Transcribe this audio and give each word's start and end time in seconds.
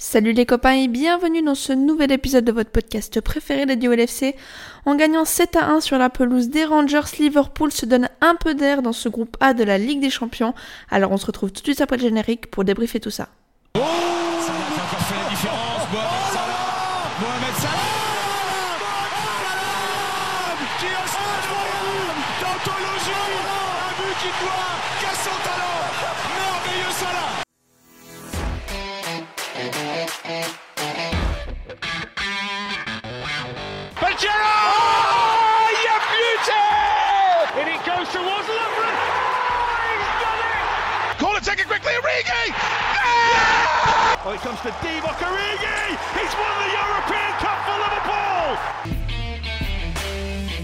Salut 0.00 0.32
les 0.32 0.46
copains 0.46 0.74
et 0.74 0.86
bienvenue 0.86 1.42
dans 1.42 1.56
ce 1.56 1.72
nouvel 1.72 2.12
épisode 2.12 2.44
de 2.44 2.52
votre 2.52 2.70
podcast 2.70 3.20
préféré 3.20 3.66
dédié 3.66 3.88
au 3.88 3.92
LFC. 3.94 4.36
En 4.86 4.94
gagnant 4.94 5.24
7 5.24 5.56
à 5.56 5.70
1 5.70 5.80
sur 5.80 5.98
la 5.98 6.08
pelouse 6.08 6.50
des 6.50 6.64
Rangers, 6.64 7.00
Liverpool 7.18 7.72
se 7.72 7.84
donne 7.84 8.08
un 8.20 8.36
peu 8.36 8.54
d'air 8.54 8.80
dans 8.80 8.92
ce 8.92 9.08
groupe 9.08 9.36
A 9.40 9.54
de 9.54 9.64
la 9.64 9.76
Ligue 9.76 10.00
des 10.00 10.08
Champions. 10.08 10.54
Alors 10.88 11.10
on 11.10 11.16
se 11.16 11.26
retrouve 11.26 11.50
tout 11.50 11.62
de 11.62 11.66
suite 11.66 11.80
après 11.80 11.96
le 11.96 12.02
générique 12.04 12.48
pour 12.48 12.62
débriefer 12.62 13.00
tout 13.00 13.10
ça. 13.10 13.28
Oh 13.76 14.17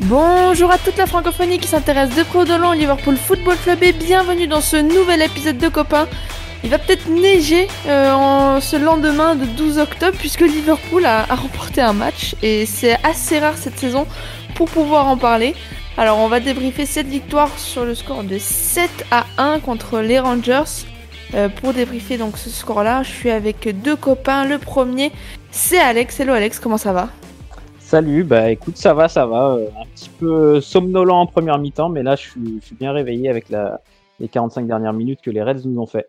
Bonjour 0.00 0.70
à 0.72 0.78
toute 0.78 0.96
la 0.96 1.06
francophonie 1.06 1.58
qui 1.58 1.68
s'intéresse 1.68 2.10
de 2.16 2.24
près 2.24 2.40
ou 2.40 2.44
de 2.44 2.54
loin 2.54 2.74
Liverpool 2.74 3.16
Football 3.16 3.56
Club 3.62 3.82
et 3.84 3.92
bienvenue 3.92 4.48
dans 4.48 4.60
ce 4.60 4.76
nouvel 4.76 5.22
épisode 5.22 5.58
de 5.58 5.68
Copains. 5.68 6.08
Il 6.64 6.70
va 6.70 6.78
peut-être 6.78 7.08
neiger 7.08 7.68
euh, 7.86 8.60
ce 8.60 8.76
lendemain 8.76 9.36
de 9.36 9.44
12 9.44 9.78
octobre 9.78 10.16
puisque 10.18 10.40
Liverpool 10.40 11.06
a 11.06 11.24
remporté 11.26 11.80
un 11.80 11.92
match 11.92 12.34
et 12.42 12.66
c'est 12.66 12.98
assez 13.04 13.38
rare 13.38 13.56
cette 13.56 13.78
saison 13.78 14.08
pour 14.56 14.68
pouvoir 14.68 15.06
en 15.06 15.16
parler. 15.16 15.54
Alors 15.96 16.18
on 16.18 16.26
va 16.26 16.40
débriefer 16.40 16.84
cette 16.84 17.06
victoire 17.06 17.56
sur 17.58 17.84
le 17.84 17.94
score 17.94 18.24
de 18.24 18.38
7 18.38 18.90
à 19.12 19.26
1 19.38 19.60
contre 19.60 20.00
les 20.00 20.18
Rangers. 20.18 20.86
Euh, 21.34 21.48
pour 21.48 21.72
débriefer 21.72 22.16
donc 22.16 22.38
ce 22.38 22.48
score-là, 22.48 23.02
je 23.02 23.10
suis 23.10 23.30
avec 23.30 23.68
deux 23.82 23.96
copains. 23.96 24.44
Le 24.46 24.58
premier, 24.58 25.10
c'est 25.50 25.78
Alex. 25.78 26.20
Hello 26.20 26.32
Alex, 26.32 26.60
comment 26.60 26.78
ça 26.78 26.92
va? 26.92 27.08
Salut, 27.80 28.24
bah 28.24 28.50
écoute, 28.50 28.76
ça 28.76 28.94
va, 28.94 29.08
ça 29.08 29.26
va. 29.26 29.54
euh, 29.54 29.68
un 29.80 29.86
petit 29.94 30.10
peu 30.10 30.60
somnolent 30.60 31.20
en 31.20 31.26
première 31.26 31.58
mi-temps, 31.58 31.88
mais 31.88 32.02
là 32.02 32.16
je 32.16 32.22
suis, 32.22 32.58
je 32.60 32.66
suis 32.66 32.74
bien 32.74 32.92
réveillé 32.92 33.28
avec 33.28 33.50
la, 33.50 33.80
les 34.20 34.28
45 34.28 34.66
dernières 34.66 34.92
minutes 34.92 35.20
que 35.22 35.30
les 35.30 35.42
Reds 35.42 35.64
nous 35.64 35.80
ont 35.80 35.86
fait. 35.86 36.08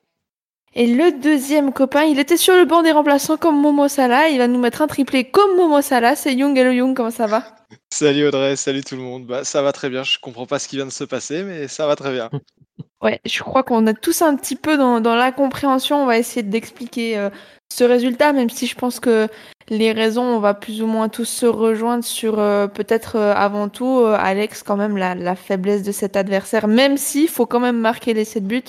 Et 0.73 0.87
le 0.87 1.21
deuxième 1.21 1.71
copain, 1.71 2.03
il 2.03 2.19
était 2.19 2.37
sur 2.37 2.55
le 2.55 2.65
banc 2.65 2.83
des 2.83 2.91
remplaçants 2.91 3.37
comme 3.37 3.61
Momo 3.61 3.87
Salah. 3.87 4.27
Il 4.29 4.39
va 4.39 4.47
nous 4.47 4.59
mettre 4.59 4.81
un 4.81 4.87
triplé 4.87 5.23
comme 5.23 5.55
Momo 5.55 5.81
Salah. 5.81 6.15
C'est 6.17 6.33
Young. 6.33 6.57
Hello 6.57 6.71
Young, 6.71 6.95
comment 6.95 7.11
ça 7.11 7.27
va? 7.27 7.43
Salut 7.91 8.27
Audrey, 8.27 8.55
salut 8.57 8.83
tout 8.83 8.95
le 8.95 9.01
monde. 9.01 9.25
Bah, 9.25 9.43
ça 9.43 9.61
va 9.61 9.71
très 9.71 9.89
bien, 9.89 10.03
je 10.03 10.19
comprends 10.19 10.45
pas 10.45 10.59
ce 10.59 10.67
qui 10.67 10.75
vient 10.75 10.85
de 10.85 10.91
se 10.91 11.03
passer, 11.03 11.43
mais 11.43 11.67
ça 11.67 11.87
va 11.87 11.95
très 11.95 12.11
bien. 12.11 12.29
Ouais, 13.01 13.19
je 13.25 13.43
crois 13.43 13.63
qu'on 13.63 13.85
a 13.87 13.93
tous 13.93 14.21
un 14.21 14.35
petit 14.35 14.55
peu 14.55 14.77
dans, 14.77 15.01
dans 15.01 15.15
l'incompréhension. 15.15 16.01
On 16.01 16.05
va 16.05 16.17
essayer 16.17 16.43
d'expliquer 16.43 17.17
euh, 17.17 17.29
ce 17.71 17.83
résultat, 17.83 18.31
même 18.31 18.49
si 18.49 18.67
je 18.67 18.75
pense 18.75 18.99
que 18.99 19.27
les 19.67 19.91
raisons, 19.91 20.23
on 20.23 20.39
va 20.39 20.53
plus 20.53 20.81
ou 20.81 20.87
moins 20.87 21.09
tous 21.09 21.25
se 21.25 21.45
rejoindre 21.45 22.03
sur 22.03 22.39
euh, 22.39 22.67
peut-être 22.67 23.17
euh, 23.17 23.33
avant 23.35 23.67
tout, 23.67 24.05
Alex, 24.05 24.63
quand 24.63 24.77
même, 24.77 24.97
la, 24.97 25.35
faiblesse 25.35 25.83
de 25.83 25.91
cet 25.91 26.15
adversaire, 26.15 26.67
même 26.67 26.97
s'il 26.97 27.27
faut 27.27 27.45
quand 27.45 27.59
même 27.59 27.79
marquer 27.79 28.13
les 28.13 28.25
7 28.25 28.45
buts. 28.45 28.63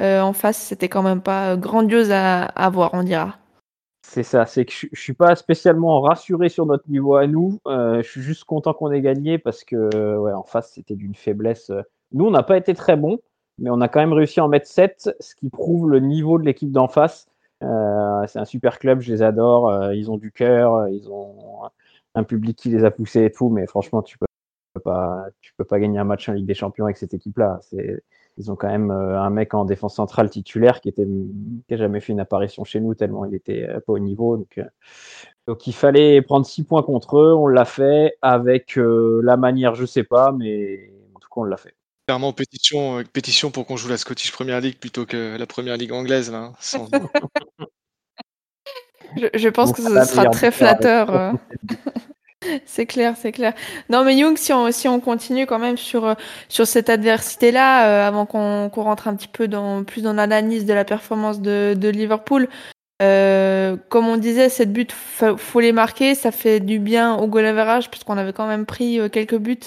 En 0.00 0.32
face, 0.32 0.56
c'était 0.56 0.88
quand 0.88 1.02
même 1.02 1.20
pas 1.20 1.56
grandiose 1.56 2.10
à, 2.10 2.70
voir, 2.72 2.94
on 2.94 3.02
dira. 3.02 3.36
C'est 4.02 4.22
ça, 4.22 4.46
c'est 4.46 4.64
que 4.64 4.72
je, 4.72 4.86
je 4.90 4.98
suis 5.00 5.12
pas 5.12 5.36
spécialement 5.36 6.00
rassuré 6.00 6.48
sur 6.48 6.64
notre 6.64 6.88
niveau 6.88 7.16
à 7.16 7.26
nous. 7.26 7.58
je 7.66 8.02
suis 8.02 8.22
juste 8.22 8.44
content 8.44 8.72
qu'on 8.72 8.90
ait 8.92 9.02
gagné 9.02 9.36
parce 9.36 9.62
que 9.62 10.16
ouais, 10.16 10.32
en 10.32 10.42
face 10.42 10.72
c'était 10.74 10.94
d'une 10.94 11.14
faiblesse. 11.14 11.70
Nous, 12.12 12.24
on 12.24 12.30
n'a 12.30 12.42
pas 12.42 12.56
été 12.56 12.72
très 12.72 12.96
bons, 12.96 13.18
mais 13.60 13.70
on 13.70 13.80
a 13.80 13.88
quand 13.88 14.00
même 14.00 14.12
réussi 14.12 14.40
à 14.40 14.44
en 14.44 14.48
mettre 14.48 14.66
7, 14.66 15.10
ce 15.20 15.34
qui 15.34 15.50
prouve 15.50 15.90
le 15.90 16.00
niveau 16.00 16.38
de 16.38 16.44
l'équipe 16.44 16.72
d'en 16.72 16.88
face. 16.88 17.28
Euh, 17.62 18.26
c'est 18.26 18.38
un 18.38 18.44
super 18.44 18.78
club, 18.78 19.00
je 19.00 19.12
les 19.12 19.22
adore. 19.22 19.68
euh, 19.68 19.94
ils 19.94 20.10
ont 20.10 20.16
du 20.16 20.32
cœur, 20.32 20.88
ils 20.88 21.08
ont 21.10 21.68
un 22.14 22.24
public 22.24 22.56
qui 22.56 22.70
les 22.70 22.84
a 22.84 22.90
poussés 22.90 23.24
et 23.24 23.30
tout, 23.30 23.50
mais 23.50 23.66
franchement, 23.66 24.02
tu 24.02 24.18
peux 24.18 24.26
pas, 24.82 25.26
tu 25.40 25.52
peux 25.56 25.64
pas 25.64 25.78
gagner 25.78 25.98
un 25.98 26.04
match 26.04 26.28
en 26.28 26.32
Ligue 26.32 26.46
des 26.46 26.54
Champions 26.54 26.86
avec 26.86 26.96
cette 26.96 27.14
équipe-là. 27.14 27.60
Ils 28.38 28.50
ont 28.50 28.56
quand 28.56 28.68
même 28.68 28.90
euh, 28.90 29.20
un 29.20 29.30
mec 29.30 29.52
en 29.54 29.64
défense 29.64 29.96
centrale 29.96 30.30
titulaire 30.30 30.80
qui 30.80 30.88
était 30.88 31.06
qui 31.68 31.74
a 31.74 31.76
jamais 31.76 32.00
fait 32.00 32.12
une 32.12 32.20
apparition 32.20 32.64
chez 32.64 32.80
nous 32.80 32.94
tellement 32.94 33.26
il 33.26 33.34
était 33.34 33.68
pas 33.86 33.92
au 33.92 33.98
niveau. 33.98 34.36
Donc, 35.46 35.66
il 35.66 35.74
fallait 35.74 36.22
prendre 36.22 36.46
six 36.46 36.64
points 36.64 36.82
contre 36.82 37.18
eux. 37.18 37.34
On 37.34 37.46
l'a 37.48 37.64
fait 37.64 38.16
avec 38.22 38.76
la 38.76 39.36
manière, 39.36 39.74
je 39.74 39.84
sais 39.84 40.04
pas, 40.04 40.32
mais 40.32 40.90
en 41.14 41.18
tout 41.18 41.28
cas 41.28 41.40
on 41.40 41.44
l'a 41.44 41.56
fait. 41.56 41.74
Clairement, 42.10 42.32
pétition, 42.32 42.98
euh, 42.98 43.04
pétition 43.04 43.52
pour 43.52 43.66
qu'on 43.66 43.76
joue 43.76 43.88
la 43.88 43.96
Scottish 43.96 44.32
Premier 44.32 44.60
League 44.60 44.78
plutôt 44.78 45.06
que 45.06 45.36
la 45.38 45.46
Première 45.46 45.76
Ligue 45.76 45.92
anglaise. 45.92 46.28
Là, 46.32 46.38
hein, 46.38 46.52
sans- 46.58 46.88
Je, 49.16 49.26
je 49.32 49.48
pense 49.48 49.72
que 49.72 49.80
ça 49.82 50.04
ce 50.06 50.14
sera 50.14 50.22
très 50.32 50.50
flatteur. 50.50 51.10
euh. 51.14 51.32
37 51.68 51.78
C'est 52.66 52.86
clair, 52.86 53.14
c'est 53.16 53.30
clair. 53.30 53.52
Non, 53.90 54.02
mais 54.02 54.16
Young, 54.16 54.36
si 54.38 54.52
on, 54.52 54.72
si 54.72 54.88
on 54.88 54.98
continue 54.98 55.46
quand 55.46 55.60
même 55.60 55.76
sur, 55.76 56.04
euh, 56.04 56.14
sur 56.48 56.66
cette 56.66 56.88
adversité-là, 56.90 57.86
euh, 57.86 58.08
avant 58.08 58.26
qu'on 58.26 58.68
rentre 58.70 59.06
un 59.06 59.14
petit 59.14 59.28
peu 59.28 59.46
dans, 59.46 59.84
plus 59.84 60.02
dans 60.02 60.14
l'analyse 60.14 60.64
de 60.64 60.72
la 60.74 60.84
performance 60.84 61.40
de, 61.40 61.74
de 61.78 61.88
Liverpool, 61.90 62.48
euh, 63.02 63.76
comme 63.88 64.08
on 64.08 64.16
disait, 64.16 64.48
cette 64.48 64.72
but, 64.72 64.90
fa- 64.90 65.36
faut 65.36 65.60
les 65.60 65.70
marquer. 65.72 66.14
Ça 66.16 66.32
fait 66.32 66.58
du 66.58 66.80
bien 66.80 67.14
au 67.14 67.28
goal 67.28 67.44
average, 67.46 67.88
puisqu'on 67.90 68.16
avait 68.18 68.32
quand 68.32 68.48
même 68.48 68.66
pris 68.66 68.98
quelques 69.12 69.36
buts 69.38 69.60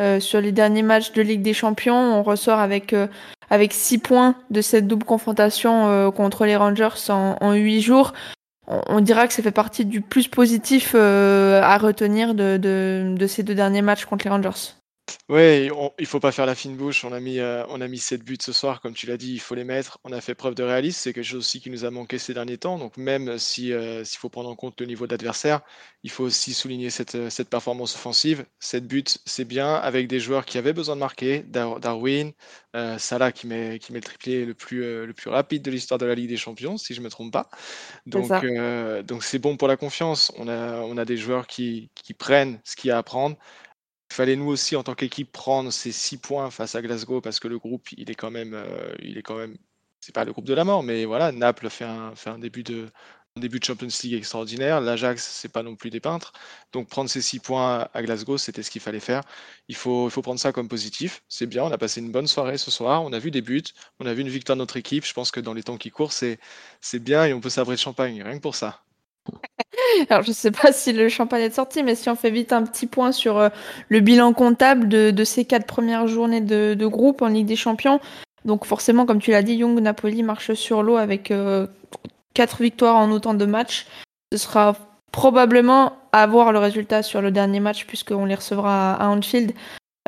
euh, 0.00 0.20
sur 0.20 0.40
les 0.40 0.52
derniers 0.52 0.82
matchs 0.82 1.12
de 1.12 1.22
Ligue 1.22 1.42
des 1.42 1.54
Champions. 1.54 1.96
On 1.96 2.22
ressort 2.22 2.58
avec, 2.58 2.92
euh, 2.92 3.06
avec 3.50 3.72
six 3.72 3.98
points 3.98 4.34
de 4.50 4.60
cette 4.60 4.86
double 4.86 5.04
confrontation 5.04 5.88
euh, 5.88 6.10
contre 6.10 6.44
les 6.46 6.56
Rangers 6.56 7.10
en, 7.10 7.36
en 7.40 7.52
huit 7.52 7.82
jours 7.82 8.12
on, 8.66 9.00
dira 9.00 9.26
que 9.26 9.34
ça 9.34 9.42
fait 9.42 9.50
partie 9.50 9.84
du 9.84 10.00
plus 10.00 10.28
positif 10.28 10.92
euh, 10.94 11.60
à 11.62 11.78
retenir 11.78 12.34
de 12.34 13.26
ces 13.28 13.42
deux 13.42 13.54
derniers 13.54 13.82
matchs 13.82 14.04
contre 14.04 14.24
les 14.24 14.30
Rangers. 14.30 14.74
Ouais, 15.28 15.70
on- 15.74 15.92
il 15.98 16.06
faut 16.06 16.20
pas 16.20 16.30
faire 16.32 16.46
la 16.46 16.54
fine 16.54 16.76
bouche. 16.76 17.04
On 17.04 17.12
a 17.12 17.18
mis, 17.20 17.38
euh, 17.40 17.64
on 17.68 17.80
a 17.80 17.88
mis 17.88 17.98
7 17.98 18.22
buts 18.24 18.38
ce 18.40 18.52
soir, 18.52 18.80
comme 18.80 18.94
tu 18.94 19.06
l'as 19.06 19.16
dit, 19.16 19.32
il 19.34 19.40
faut 19.40 19.54
les 19.56 19.64
mettre. 19.64 19.98
On 20.04 20.12
a 20.12 20.20
fait 20.20 20.34
preuve 20.34 20.54
de 20.54 20.62
réalisme, 20.62 20.98
c'est 21.00 21.12
quelque 21.12 21.24
chose 21.24 21.38
aussi 21.40 21.60
qui 21.60 21.70
nous 21.70 21.84
a 21.84 21.90
manqué 21.90 22.18
ces 22.18 22.34
derniers 22.34 22.58
temps. 22.58 22.78
Donc 22.78 22.96
même 22.96 23.36
si 23.38 23.72
euh, 23.72 24.04
s'il 24.04 24.18
faut 24.18 24.28
prendre 24.28 24.48
en 24.48 24.54
compte 24.56 24.80
le 24.80 24.86
niveau 24.86 25.06
de 25.06 25.10
l'adversaire, 25.12 25.62
il 26.04 26.10
faut 26.10 26.24
aussi 26.24 26.54
souligner 26.54 26.88
cette, 26.90 27.14
euh, 27.16 27.30
cette 27.30 27.48
performance 27.50 27.94
offensive. 27.96 28.44
7 28.60 28.86
buts, 28.86 29.04
c'est 29.26 29.44
bien, 29.44 29.74
avec 29.74 30.06
des 30.08 30.20
joueurs 30.20 30.44
qui 30.44 30.56
avaient 30.58 30.72
besoin 30.72 30.94
de 30.94 31.00
marquer. 31.00 31.40
Dar- 31.48 31.80
Darwin, 31.80 32.32
euh, 32.76 32.96
Salah 32.98 33.32
qui 33.32 33.46
met, 33.48 33.78
qui 33.80 33.92
met 33.92 33.98
le 33.98 34.04
triplé 34.04 34.44
le 34.44 34.54
plus, 34.54 34.80
le 35.06 35.12
plus 35.14 35.30
rapide 35.30 35.62
de 35.62 35.70
l'histoire 35.70 35.98
de 35.98 36.06
la 36.06 36.14
Ligue 36.14 36.28
des 36.28 36.36
Champions, 36.36 36.76
si 36.78 36.94
je 36.94 37.00
me 37.00 37.08
trompe 37.10 37.32
pas. 37.32 37.48
Donc 38.06 38.24
ça. 38.24 38.46
donc 39.04 39.22
c'est 39.24 39.38
bon 39.38 39.56
pour 39.56 39.68
la 39.68 39.76
confiance. 39.76 40.32
On 40.36 40.48
a, 40.48 40.80
on 40.80 40.96
a 40.96 41.04
des 41.04 41.16
joueurs 41.16 41.46
qui, 41.46 41.90
qui 41.94 42.14
prennent 42.14 42.60
ce 42.64 42.76
qu'il 42.76 42.88
y 42.88 42.90
a 42.90 42.98
à 42.98 43.02
prendre. 43.02 43.36
Fallait 44.12 44.36
nous 44.36 44.48
aussi 44.48 44.76
en 44.76 44.82
tant 44.82 44.94
qu'équipe 44.94 45.32
prendre 45.32 45.72
ces 45.72 45.90
six 45.90 46.18
points 46.18 46.50
face 46.50 46.74
à 46.74 46.82
Glasgow 46.82 47.22
parce 47.22 47.40
que 47.40 47.48
le 47.48 47.58
groupe 47.58 47.88
il 47.92 48.10
est 48.10 48.14
quand 48.14 48.30
même 48.30 48.52
euh, 48.54 48.94
il 49.02 49.16
est 49.16 49.22
quand 49.22 49.36
même 49.36 49.56
c'est 50.00 50.14
pas 50.14 50.24
le 50.26 50.32
groupe 50.32 50.44
de 50.44 50.52
la 50.54 50.64
mort 50.64 50.82
mais 50.82 51.06
voilà 51.06 51.32
Naples 51.32 51.70
fait 51.70 51.84
un, 51.84 52.14
fait 52.14 52.28
un 52.30 52.38
début 52.38 52.62
de 52.62 52.90
début 53.36 53.58
de 53.58 53.64
Champions 53.64 53.88
League 54.02 54.12
extraordinaire. 54.14 54.80
l'Ajax 54.82 55.22
c'est 55.26 55.48
pas 55.50 55.62
non 55.62 55.76
plus 55.76 55.88
des 55.90 56.00
peintres. 56.00 56.32
Donc 56.72 56.88
prendre 56.88 57.08
ces 57.08 57.22
six 57.22 57.38
points 57.38 57.88
à 57.94 58.02
Glasgow 58.02 58.36
c'était 58.38 58.62
ce 58.62 58.70
qu'il 58.70 58.82
fallait 58.82 59.00
faire. 59.00 59.22
Il 59.68 59.76
faut 59.76 60.08
il 60.08 60.10
faut 60.10 60.22
prendre 60.22 60.40
ça 60.40 60.52
comme 60.52 60.68
positif. 60.68 61.22
C'est 61.28 61.46
bien 61.46 61.64
on 61.64 61.72
a 61.72 61.78
passé 61.78 62.00
une 62.00 62.12
bonne 62.12 62.26
soirée 62.26 62.58
ce 62.58 62.70
soir. 62.70 63.02
On 63.04 63.12
a 63.14 63.18
vu 63.18 63.30
des 63.30 63.40
buts. 63.42 63.62
On 64.00 64.06
a 64.06 64.12
vu 64.14 64.20
une 64.22 64.28
victoire 64.28 64.56
de 64.56 64.60
notre 64.60 64.76
équipe. 64.76 65.06
Je 65.06 65.14
pense 65.14 65.30
que 65.30 65.40
dans 65.40 65.54
les 65.54 65.62
temps 65.62 65.78
qui 65.78 65.90
courent 65.90 66.12
c'est 66.12 66.38
c'est 66.82 66.98
bien 66.98 67.24
et 67.24 67.32
on 67.32 67.40
peut 67.40 67.50
sabrer 67.50 67.76
de 67.76 67.80
champagne. 67.80 68.22
Rien 68.22 68.36
que 68.36 68.42
pour 68.42 68.56
ça 68.56 68.84
Alors 70.10 70.22
je 70.22 70.32
sais 70.32 70.50
pas 70.50 70.72
si 70.72 70.92
le 70.92 71.08
champagne 71.08 71.42
est 71.42 71.54
sorti, 71.54 71.82
mais 71.82 71.94
si 71.94 72.08
on 72.08 72.16
fait 72.16 72.30
vite 72.30 72.52
un 72.52 72.62
petit 72.62 72.86
point 72.86 73.12
sur 73.12 73.38
euh, 73.38 73.48
le 73.88 74.00
bilan 74.00 74.32
comptable 74.32 74.88
de, 74.88 75.24
ces 75.24 75.44
quatre 75.44 75.66
premières 75.66 76.06
journées 76.06 76.40
de, 76.40 76.86
groupe 76.86 77.22
en 77.22 77.28
Ligue 77.28 77.46
des 77.46 77.56
Champions. 77.56 78.00
Donc 78.44 78.64
forcément, 78.64 79.06
comme 79.06 79.20
tu 79.20 79.30
l'as 79.30 79.42
dit, 79.42 79.54
Young 79.54 79.78
Napoli 79.80 80.22
marche 80.22 80.54
sur 80.54 80.82
l'eau 80.82 80.96
avec 80.96 81.30
euh, 81.30 81.66
quatre 82.34 82.60
victoires 82.60 82.96
en 82.96 83.10
autant 83.10 83.34
de 83.34 83.44
matchs. 83.44 83.86
Ce 84.32 84.38
sera 84.38 84.76
probablement 85.12 85.92
à 86.12 86.26
voir 86.26 86.52
le 86.52 86.58
résultat 86.58 87.02
sur 87.02 87.22
le 87.22 87.30
dernier 87.30 87.60
match 87.60 87.86
puisqu'on 87.86 88.24
les 88.24 88.34
recevra 88.34 88.94
à 88.94 89.08
Anfield. 89.08 89.52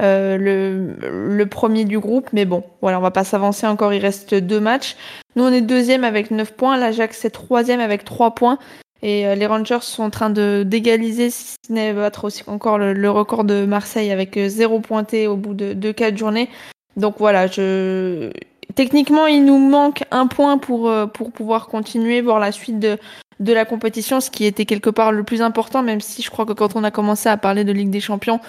euh, 0.01 0.37
le, 0.37 0.97
le 1.37 1.47
premier 1.47 1.85
du 1.85 2.01
groupe, 2.01 2.29
mais 2.33 2.45
bon, 2.45 2.65
voilà, 2.83 2.99
on 2.99 3.03
va 3.03 3.13
pas 3.13 3.23
s'avancer 3.23 3.67
encore, 3.67 3.95
il 3.95 4.01
reste 4.01 4.35
deux 4.35 4.59
matchs. 4.59 4.97
Nous, 5.37 5.45
on 5.45 5.53
est 5.53 5.61
deuxième 5.61 6.03
avec 6.03 6.33
9 6.33 6.55
points, 6.55 6.77
l'Ajax 6.77 7.25
est 7.25 7.31
troisième 7.31 7.79
avec 7.79 8.05
3 8.05 8.35
points, 8.35 8.59
et 9.05 9.27
euh, 9.27 9.35
les 9.35 9.47
Rangers 9.47 9.83
sont 9.83 10.03
en 10.03 10.11
train 10.11 10.31
de 10.31 10.65
d'égaliser, 10.67 11.31
si 11.31 11.57
ce 11.67 11.73
n'est 11.73 11.93
battre 11.93 12.25
aussi 12.25 12.43
encore 12.47 12.79
le, 12.79 13.11
record 13.11 13.45
de 13.45 13.65
Marseille 13.65 14.11
avec 14.11 14.37
euh, 14.37 14.49
zéro 14.49 14.81
pointé 14.81 15.27
au 15.27 15.37
bout 15.37 15.55
de, 15.55 15.75
de 15.75 15.93
4 15.93 16.17
journées. 16.17 16.49
Donc 16.97 17.17
voilà, 17.19 17.47
je... 17.47 18.31
techniquement, 18.75 19.27
il 19.27 19.45
nous 19.45 19.59
manque 19.59 20.05
un 20.11 20.27
point 20.27 20.59
pour, 20.59 20.89
euh, 20.89 21.07
pour 21.07 21.33
pouvoir 21.33 21.69
continuer, 21.69 22.21
voir 22.21 22.39
la 22.39 22.51
suite 22.51 22.79
de, 22.79 22.99
de 23.41 23.53
la 23.53 23.65
compétition, 23.65 24.21
ce 24.21 24.31
qui 24.31 24.45
était 24.45 24.65
quelque 24.65 24.91
part 24.91 25.13
le 25.13 25.23
plus 25.25 25.43
important, 25.43 25.83
même 25.83 26.01
si 26.01 26.23
je 26.23 26.31
crois 26.31 26.47
que 26.47 26.53
quand 26.53 26.77
on 26.77 26.85
a 26.85 26.91
commencé 26.91 27.29
à 27.29 27.37
parler 27.37 27.65
de 27.65 27.73
Ligue 27.73 27.91
des 27.91 28.01
Champions, 28.01 28.41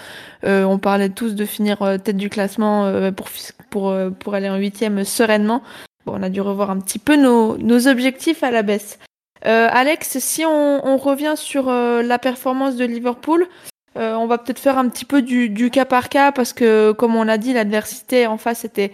euh, 0.44 0.64
on 0.64 0.78
parlait 0.78 1.08
tous 1.08 1.34
de 1.34 1.44
finir 1.44 1.82
euh, 1.82 1.98
tête 1.98 2.16
du 2.16 2.30
classement 2.30 2.86
euh, 2.86 3.10
pour, 3.10 3.28
pour, 3.70 3.94
pour 4.18 4.34
aller 4.34 4.48
en 4.48 4.56
huitième 4.56 5.04
sereinement. 5.04 5.62
Bon, 6.04 6.14
on 6.18 6.22
a 6.22 6.28
dû 6.28 6.40
revoir 6.40 6.70
un 6.70 6.78
petit 6.78 6.98
peu 6.98 7.16
nos, 7.16 7.56
nos 7.58 7.88
objectifs 7.88 8.42
à 8.42 8.50
la 8.50 8.62
baisse. 8.62 8.98
Alex, 9.42 10.18
si 10.18 10.44
on, 10.44 10.96
revient 10.96 11.34
sur 11.36 11.70
la 11.70 12.18
performance 12.18 12.76
de 12.76 12.84
Liverpool, 12.84 13.46
on 13.94 14.26
va 14.26 14.38
peut-être 14.38 14.58
faire 14.58 14.78
un 14.78 14.88
petit 14.88 15.04
peu 15.04 15.22
du, 15.22 15.70
cas 15.70 15.84
par 15.84 16.08
cas 16.08 16.32
parce 16.32 16.52
que, 16.52 16.92
comme 16.92 17.14
on 17.14 17.22
l'a 17.24 17.38
dit, 17.38 17.52
l'adversité 17.52 18.26
en 18.26 18.38
face 18.38 18.64
était 18.64 18.92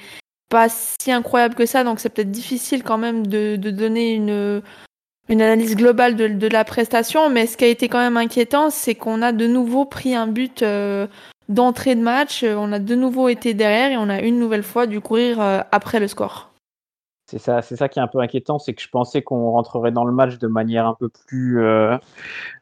pas 0.50 0.68
si 0.68 1.10
incroyable 1.10 1.54
que 1.54 1.64
ça, 1.64 1.84
donc 1.84 2.00
c'est 2.00 2.10
peut-être 2.10 2.30
difficile 2.30 2.82
quand 2.82 2.98
même 2.98 3.26
de, 3.26 3.56
de 3.56 3.70
donner 3.70 4.12
une, 4.12 4.60
une 5.28 5.40
analyse 5.40 5.76
globale 5.76 6.14
de, 6.14 6.48
la 6.48 6.64
prestation, 6.64 7.30
mais 7.30 7.46
ce 7.46 7.56
qui 7.56 7.64
a 7.64 7.68
été 7.68 7.88
quand 7.88 7.98
même 7.98 8.18
inquiétant, 8.18 8.70
c'est 8.70 8.94
qu'on 8.94 9.22
a 9.22 9.32
de 9.32 9.46
nouveau 9.46 9.84
pris 9.84 10.14
un 10.14 10.26
but 10.26 10.62
euh, 10.62 11.06
d'entrée 11.48 11.94
de 11.94 12.02
match, 12.02 12.44
on 12.44 12.72
a 12.72 12.78
de 12.78 12.94
nouveau 12.94 13.28
été 13.28 13.54
derrière 13.54 13.90
et 13.90 13.96
on 13.96 14.10
a 14.10 14.20
une 14.20 14.38
nouvelle 14.38 14.62
fois 14.62 14.86
dû 14.86 15.00
courir 15.00 15.40
euh, 15.40 15.60
après 15.72 16.00
le 16.00 16.08
score. 16.08 16.51
C'est 17.32 17.38
ça, 17.38 17.62
c'est 17.62 17.76
ça 17.76 17.88
qui 17.88 17.98
est 17.98 18.02
un 18.02 18.08
peu 18.08 18.18
inquiétant, 18.18 18.58
c'est 18.58 18.74
que 18.74 18.82
je 18.82 18.90
pensais 18.90 19.22
qu'on 19.22 19.52
rentrerait 19.52 19.90
dans 19.90 20.04
le 20.04 20.12
match 20.12 20.36
de 20.38 20.48
manière 20.48 20.86
un 20.86 20.92
peu 20.92 21.08
plus, 21.08 21.62
euh, 21.62 21.96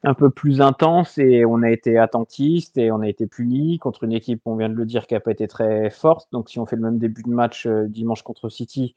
intense 0.05 1.19
et 1.19 1.45
on 1.45 1.63
a 1.65 1.71
été 1.71 1.99
attentiste 1.99 2.79
et 2.79 2.93
on 2.93 3.01
a 3.01 3.09
été 3.09 3.27
puni 3.27 3.81
contre 3.81 4.05
une 4.05 4.13
équipe, 4.13 4.43
on 4.45 4.55
vient 4.55 4.69
de 4.69 4.75
le 4.75 4.87
dire, 4.87 5.09
qui 5.09 5.15
n'a 5.15 5.21
pas 5.21 5.33
été 5.33 5.49
très 5.49 5.91
forte. 5.91 6.29
Donc 6.31 6.49
si 6.49 6.61
on 6.61 6.67
fait 6.67 6.77
le 6.77 6.83
même 6.83 6.99
début 6.99 7.25
de 7.25 7.31
match 7.31 7.67
dimanche 7.67 8.23
contre 8.23 8.49
City, 8.49 8.95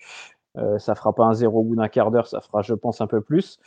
euh, 0.57 0.77
ça 0.77 0.93
fera 0.93 1.13
pas 1.15 1.25
un 1.25 1.33
zéro 1.33 1.61
au 1.61 1.63
bout 1.63 1.75
d'un 1.75 1.87
quart 1.87 2.11
d'heure, 2.11 2.27
ça 2.27 2.39
fera, 2.39 2.61
je 2.61 2.75
pense, 2.75 3.01
un 3.01 3.07
peu 3.07 3.21
plus. 3.21 3.59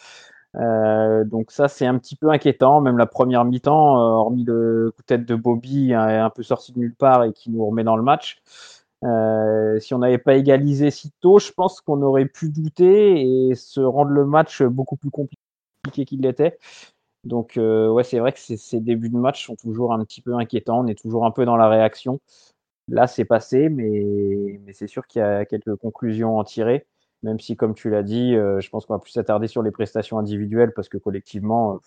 Euh, 0.55 1.25
donc 1.25 1.51
ça, 1.51 1.67
c'est 1.67 1.87
un 1.87 1.99
petit 1.99 2.17
peu 2.17 2.31
inquiétant. 2.31 2.81
Même 2.81 2.99
la 2.99 3.07
première 3.07 3.45
mi-temps, 3.45 3.97
euh, 3.99 4.01
hormis 4.13 4.45
le 4.45 4.93
coup 4.95 5.03
de 5.03 5.07
tête 5.07 5.27
de 5.27 5.35
Bobby, 5.35 5.93
un 5.93 6.31
peu 6.31 6.43
sorti 6.43 6.73
de 6.73 6.79
nulle 6.79 6.95
part 6.95 7.25
et 7.25 7.33
qui 7.33 7.51
nous 7.51 7.67
remet 7.67 7.85
dans 7.85 7.97
le 7.97 8.03
match. 8.03 8.41
Si 9.03 9.95
on 9.95 9.99
n'avait 9.99 10.19
pas 10.19 10.37
égalisé 10.37 10.91
si 10.91 11.13
tôt, 11.21 11.39
je 11.39 11.53
pense 11.53 11.81
qu'on 11.81 12.03
aurait 12.03 12.27
pu 12.27 12.51
douter 12.51 13.49
et 13.49 13.55
se 13.55 13.81
rendre 13.81 14.11
le 14.11 14.25
match 14.25 14.63
beaucoup 14.63 14.97
plus 14.97 15.11
compliqué 15.11 16.05
qu'il 16.05 16.21
l'était. 16.23 16.59
Donc 17.25 17.55
ouais, 17.57 18.05
c'est 18.05 18.19
vrai 18.19 18.33
que 18.33 18.39
ces 18.39 18.81
débuts 18.81 19.11
de 19.11 19.17
match 19.17 19.47
sont 19.47 19.57
toujours 19.57 19.93
un 19.93 20.05
petit 20.05 20.23
peu 20.23 20.35
inquiétants. 20.35 20.81
On 20.81 20.87
est 20.87 20.99
toujours 20.99 21.27
un 21.27 21.31
peu 21.31 21.45
dans 21.45 21.57
la 21.57 21.69
réaction. 21.69 22.21
Là, 22.89 23.07
c'est 23.07 23.25
passé, 23.25 23.69
mais, 23.69 24.61
c'est 24.73 24.87
sûr 24.87 25.07
qu'il 25.07 25.21
y 25.21 25.23
a 25.23 25.45
quelques 25.45 25.75
conclusions 25.77 26.37
à 26.39 26.41
en 26.41 26.45
tirer, 26.45 26.87
même 27.23 27.41
si, 27.41 27.57
comme 27.57 27.75
tu 27.75 27.91
l'as 27.91 28.05
dit, 28.05 28.35
euh, 28.37 28.61
je 28.61 28.71
pense 28.71 28.87
qu'on 28.87 28.95
va 28.95 29.01
plus 29.01 29.11
s'attarder 29.11 29.49
sur 29.49 29.63
les 29.63 29.73
prestations 29.73 30.19
individuelles 30.19 30.73
parce 30.73 30.89
que 30.89 30.99
collectivement, 30.99 31.75
euh, 31.75 31.79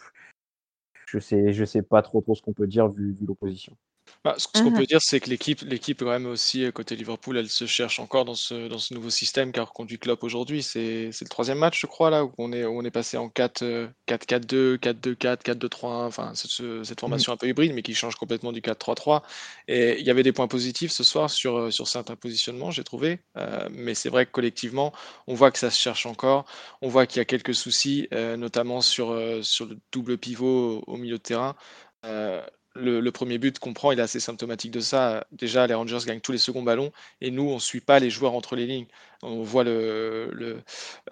je 1.05 1.19
sais, 1.19 1.53
je 1.53 1.63
sais 1.63 1.81
pas 1.83 2.01
trop, 2.01 2.21
trop 2.21 2.35
ce 2.35 2.41
qu'on 2.41 2.53
peut 2.53 2.67
dire 2.67 2.89
vu 2.89 3.15
l'opposition. 3.25 3.77
Bah, 4.25 4.35
ce 4.37 4.47
qu'on 4.47 4.71
peut 4.73 4.83
mmh 4.83 4.85
dire, 4.85 4.99
c'est 5.01 5.19
que 5.21 5.29
l'équipe, 5.29 5.61
l'équipe 5.61 5.99
quand 5.99 6.09
même 6.09 6.25
aussi 6.25 6.65
euh, 6.65 6.71
côté 6.71 6.95
Liverpool, 6.97 7.37
elle 7.37 7.49
se 7.49 7.65
cherche 7.65 7.99
encore 7.99 8.25
dans 8.25 8.35
ce, 8.35 8.67
dans 8.67 8.77
ce 8.77 8.93
nouveau 8.93 9.09
système 9.09 9.53
qu'a 9.53 9.63
reconduit 9.63 9.97
Klopp 9.97 10.23
aujourd'hui. 10.23 10.61
C'est, 10.61 11.11
c'est 11.13 11.23
le 11.23 11.29
troisième 11.29 11.57
match, 11.57 11.79
je 11.79 11.87
crois, 11.87 12.09
là, 12.09 12.25
où 12.25 12.33
on 12.37 12.51
est, 12.51 12.65
on 12.65 12.81
est 12.83 12.91
passé 12.91 13.15
en 13.17 13.29
4, 13.29 13.63
4-4-2, 14.07 14.77
4-2-4, 14.77 15.43
4-2-3, 15.43 16.05
enfin, 16.05 16.33
cette, 16.35 16.51
cette 16.51 16.99
mmh 16.99 16.99
formation 16.99 17.31
un 17.31 17.37
peu 17.37 17.47
hybride, 17.47 17.73
mais 17.73 17.81
qui 17.81 17.95
change 17.95 18.15
complètement 18.15 18.51
du 18.51 18.61
4-3-3. 18.61 19.23
Et 19.69 19.99
il 19.99 20.05
y 20.05 20.11
avait 20.11 20.23
des 20.23 20.33
points 20.33 20.47
positifs 20.49 20.91
ce 20.91 21.03
soir 21.05 21.29
sur, 21.29 21.57
euh, 21.57 21.71
sur 21.71 21.87
certains 21.87 22.17
positionnements, 22.17 22.71
j'ai 22.71 22.83
trouvé. 22.83 23.21
Euh, 23.37 23.69
mais 23.71 23.93
c'est 23.95 24.09
vrai 24.09 24.25
que 24.25 24.31
collectivement, 24.31 24.91
on 25.27 25.33
voit 25.33 25.51
que 25.51 25.59
ça 25.59 25.71
se 25.71 25.79
cherche 25.79 26.05
encore. 26.05 26.45
On 26.81 26.89
voit 26.89 27.05
qu'il 27.05 27.19
y 27.19 27.21
a 27.21 27.25
quelques 27.25 27.55
soucis, 27.55 28.07
notamment 28.11 28.81
sur, 28.81 29.17
sur 29.43 29.65
le 29.65 29.77
double 29.91 30.17
pivot 30.17 30.83
au, 30.87 30.93
au 30.93 30.97
milieu 30.97 31.17
de 31.17 31.21
terrain 31.23 31.55
le, 32.75 33.09
premier 33.11 33.37
but 33.37 33.59
qu'on 33.59 33.73
prend, 33.73 33.91
il 33.91 33.99
est 33.99 34.01
assez 34.01 34.19
symptomatique 34.19 34.71
de 34.71 34.79
ça. 34.79 35.25
Déjà, 35.31 35.67
les 35.67 35.73
Rangers 35.73 35.99
gagnent 36.05 36.21
tous 36.21 36.31
les 36.31 36.37
seconds 36.37 36.63
ballons 36.63 36.91
et 37.21 37.31
nous, 37.31 37.43
on 37.49 37.55
ne 37.55 37.59
suit 37.59 37.81
pas 37.81 37.99
les 37.99 38.09
joueurs 38.09 38.33
entre 38.33 38.55
les 38.55 38.65
lignes. 38.65 38.87
On 39.21 39.43
voit 39.43 39.63
le, 39.63 40.29
le 40.31 40.61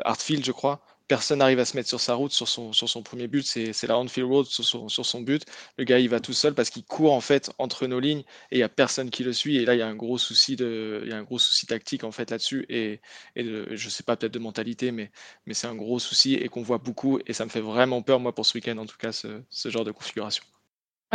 Hartfield, 0.04 0.46
je 0.46 0.52
crois. 0.52 0.82
Personne 1.08 1.40
n'arrive 1.40 1.60
à 1.60 1.66
se 1.66 1.78
mettre 1.78 1.88
sur 1.88 2.02
sa 2.02 2.16
route 2.16 2.34
sur 2.34 2.48
son, 2.50 3.04
premier 3.04 3.28
but. 3.28 3.46
C'est 3.46 3.88
la 3.88 3.98
Anfield 3.98 4.28
Road 4.30 4.46
sur 4.46 5.06
son, 5.06 5.22
but. 5.22 5.46
Le 5.78 5.86
gars, 5.86 6.00
il 6.00 6.10
va 6.10 6.20
tout 6.20 6.34
seul 6.34 6.54
parce 6.54 6.70
qu'il 6.70 6.84
court 6.84 7.14
en 7.14 7.22
fait 7.22 7.50
entre 7.60 7.88
nos 7.88 8.02
lignes 8.02 8.24
et 8.52 8.56
il 8.56 8.58
n'y 8.58 8.64
a 8.64 8.70
personne 8.70 9.10
qui 9.10 9.24
le 9.24 9.32
suit. 9.32 9.56
Et 9.58 9.66
là, 9.66 9.74
il 9.76 9.80
y 9.80 9.82
a 9.82 9.88
un 9.88 9.96
gros 9.96 10.18
souci, 10.18 10.58
de, 10.58 11.02
il 11.04 11.10
y 11.10 11.14
a 11.14 11.18
un 11.18 11.24
gros 11.24 11.40
souci 11.40 11.66
tactique 11.66 12.04
en 12.04 12.12
fait 12.12 12.30
là-dessus. 12.30 12.66
Et, 12.68 13.00
je 13.36 13.90
sais 13.90 14.04
pas, 14.04 14.18
peut-être 14.18 14.34
de 14.34 14.40
mentalité, 14.40 14.92
mais, 14.92 15.10
c'est 15.52 15.68
un 15.68 15.76
gros 15.76 16.00
souci 16.00 16.34
et 16.34 16.50
qu'on 16.50 16.62
voit 16.62 16.78
beaucoup. 16.78 17.20
Et 17.26 17.32
ça 17.34 17.46
me 17.46 17.50
fait 17.50 17.62
vraiment 17.62 18.02
peur, 18.02 18.20
moi, 18.20 18.36
pour 18.36 18.46
ce 18.46 18.58
week-end, 18.58 18.78
en 18.78 18.86
tout 18.86 18.98
cas, 18.98 19.14
ce 19.14 19.70
genre 19.70 19.86
de 19.86 19.92
configuration 19.92 20.44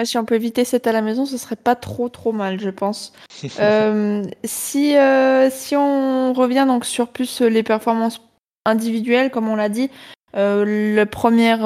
si 0.04 0.18
on 0.18 0.24
peut 0.24 0.34
éviter 0.34 0.64
cette 0.64 0.86
à 0.86 0.92
la 0.92 1.02
maison, 1.02 1.26
ce 1.26 1.36
serait 1.36 1.56
pas 1.56 1.74
trop 1.74 2.08
trop 2.08 2.32
mal, 2.32 2.60
je 2.60 2.70
pense. 2.70 3.12
Euh, 3.58 4.22
si, 4.44 4.96
euh, 4.96 5.50
si 5.50 5.74
on 5.74 6.32
revient 6.32 6.64
donc 6.66 6.84
sur 6.84 7.08
plus 7.08 7.42
euh, 7.42 7.48
les 7.48 7.64
performances 7.64 8.20
individuelles, 8.64 9.32
comme 9.32 9.48
on 9.48 9.56
l'a 9.56 9.68
dit, 9.68 9.90
la 10.34 11.06
première 11.06 11.60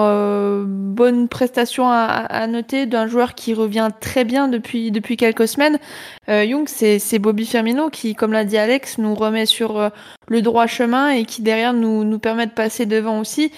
bonne 0.65 1.29
prestation 1.29 1.89
à, 1.89 2.47
noter 2.47 2.87
d'un 2.87 3.07
joueur 3.07 3.35
qui 3.35 3.53
revient 3.53 3.91
très 4.01 4.25
bien 4.25 4.49
depuis, 4.49 4.91
depuis 4.91 5.19
quelques 5.19 5.47
semaines, 5.47 5.79
Young, 6.27 6.67
c'est 6.67 7.19
Bobby 7.19 7.45
Firmino 7.45 7.91
qui, 7.91 8.15
comme 8.15 8.33
l'a 8.33 8.45
dit 8.45 8.57
Alex, 8.57 8.97
nous 8.97 9.15
remet 9.15 9.47
sur 9.47 9.91
le 10.27 10.43
droit 10.43 10.67
chemin 10.67 11.11
et 11.11 11.27
qui 11.27 11.43
derrière 11.43 11.75
nous, 11.75 12.05
nous 12.05 12.19
permet 12.19 12.47
de 12.47 12.53
passer 12.53 12.87
devant 12.87 13.21
aussi. 13.21 13.53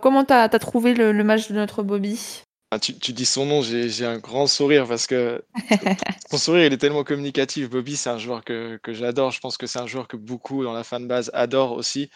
comment 0.00 0.24
t'as 0.24 0.44
as 0.44 0.58
trouvé 0.60 0.94
le 0.94 1.24
match 1.24 1.48
de 1.48 1.56
notre 1.56 1.82
Bobby? 1.82 2.44
Ah, 2.74 2.78
tu, 2.80 3.12
dis 3.12 3.24
son 3.24 3.46
nom, 3.46 3.62
j'ai 3.62 4.04
un 4.04 4.18
grand 4.18 4.48
sourire 4.48 4.88
parce 4.88 5.06
que 5.06 5.44
son 6.30 6.38
sourire, 6.38 6.64
il 6.64 6.72
est 6.72 6.78
tellement 6.78 7.04
communicatif. 7.04 7.70
Bobby, 7.70 7.94
c'est 7.94 8.10
un 8.10 8.18
joueur 8.18 8.44
que, 8.44 8.80
j'adore. 8.88 9.30
Je 9.30 9.38
pense 9.38 9.56
que 9.56 9.68
c'est 9.68 9.78
un 9.78 9.86
joueur 9.86 10.08
que 10.08 10.16
beaucoup 10.16 10.64
dans 10.64 10.72
la 10.72 10.82
fanbase 10.82 11.30
adorent 11.34 11.72
aussi. 11.72 12.10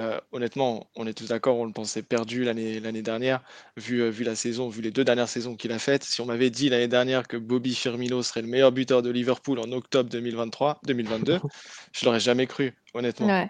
Euh, 0.00 0.20
honnêtement, 0.30 0.90
on 0.96 1.06
est 1.06 1.14
tous 1.14 1.28
d'accord, 1.28 1.56
on 1.56 1.64
le 1.64 1.72
pensait 1.72 2.02
perdu 2.02 2.44
l'année 2.44 3.02
dernière, 3.02 3.40
vu, 3.78 4.00
euh, 4.00 4.10
vu 4.10 4.24
la 4.24 4.34
saison, 4.34 4.68
vu 4.68 4.82
les 4.82 4.90
deux 4.90 5.04
dernières 5.04 5.30
saisons 5.30 5.56
qu'il 5.56 5.72
a 5.72 5.78
faites. 5.78 6.04
Si 6.04 6.20
on 6.20 6.26
m'avait 6.26 6.50
dit 6.50 6.68
l'année 6.68 6.88
dernière 6.88 7.26
que 7.26 7.38
Bobby 7.38 7.74
Firmino 7.74 8.22
serait 8.22 8.42
le 8.42 8.48
meilleur 8.48 8.72
buteur 8.72 9.00
de 9.00 9.10
Liverpool 9.10 9.58
en 9.58 9.70
octobre 9.72 10.10
2023, 10.10 10.80
2022, 10.84 11.40
je 11.92 12.04
l'aurais 12.04 12.20
jamais 12.20 12.46
cru, 12.46 12.74
honnêtement. 12.92 13.48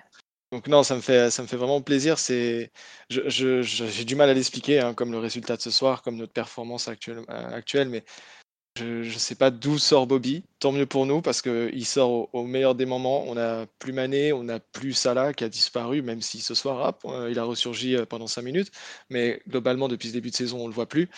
Donc 0.53 0.69
non, 0.69 0.83
ça 0.83 0.95
me 0.95 1.01
fait, 1.01 1.31
vraiment 1.57 1.81
plaisir. 1.81 2.19
C'est, 2.19 2.71
j'ai 3.09 4.05
du 4.05 4.15
mal 4.15 4.29
à 4.29 4.35
l'expliquer, 4.35 4.81
hein, 4.81 4.93
comme 4.93 5.11
le 5.11 5.19
résultat 5.19 5.57
de 5.57 5.63
ce 5.63 5.71
soir, 5.71 6.03
comme 6.03 6.17
notre 6.17 6.35
performance 6.35 6.89
actuelle, 6.89 7.25
euh, 7.31 7.57
actuelle 7.57 7.89
mais 7.89 8.05
je 8.77 9.05
ne 9.05 9.19
sais 9.19 9.35
pas 9.35 9.51
d'où 9.51 9.79
sort 9.79 10.07
Bobby. 10.07 10.45
Tant 10.59 10.73
mieux 10.73 10.87
pour 10.87 11.05
nous 11.05 11.21
parce 11.21 11.43
qu'il 11.43 11.87
sort 11.87 12.35
au, 12.35 12.45
meilleur 12.45 12.75
des 12.75 12.87
moments. 12.87 13.25
On 13.27 13.37
a 13.37 13.67
plus 13.79 13.93
Mané, 13.93 14.33
on 14.33 14.45
n'a 14.45 14.61
plus 14.61 14.93
Salah 14.95 15.35
qui 15.35 15.45
a 15.45 15.49
disparu, 15.49 16.01
même 16.03 16.23
si 16.23 16.41
ce 16.41 16.55
soir, 16.55 16.99
euh, 17.05 17.31
il 17.31 17.39
a 17.39 17.45
ressurgi 17.45 17.97
euh, 17.97 18.07
pendant 18.07 18.27
5 18.27 18.43
minutes. 18.43 18.71
Mais 19.11 19.43
globalement, 19.49 19.89
depuis 19.89 20.09
ce 20.09 20.15
début 20.15 20.31
de 20.31 20.37
saison, 20.37 20.59
on 20.61 20.65
ne 20.65 20.69
le 20.69 20.75
voit 20.75 20.89
plus. 20.89 21.11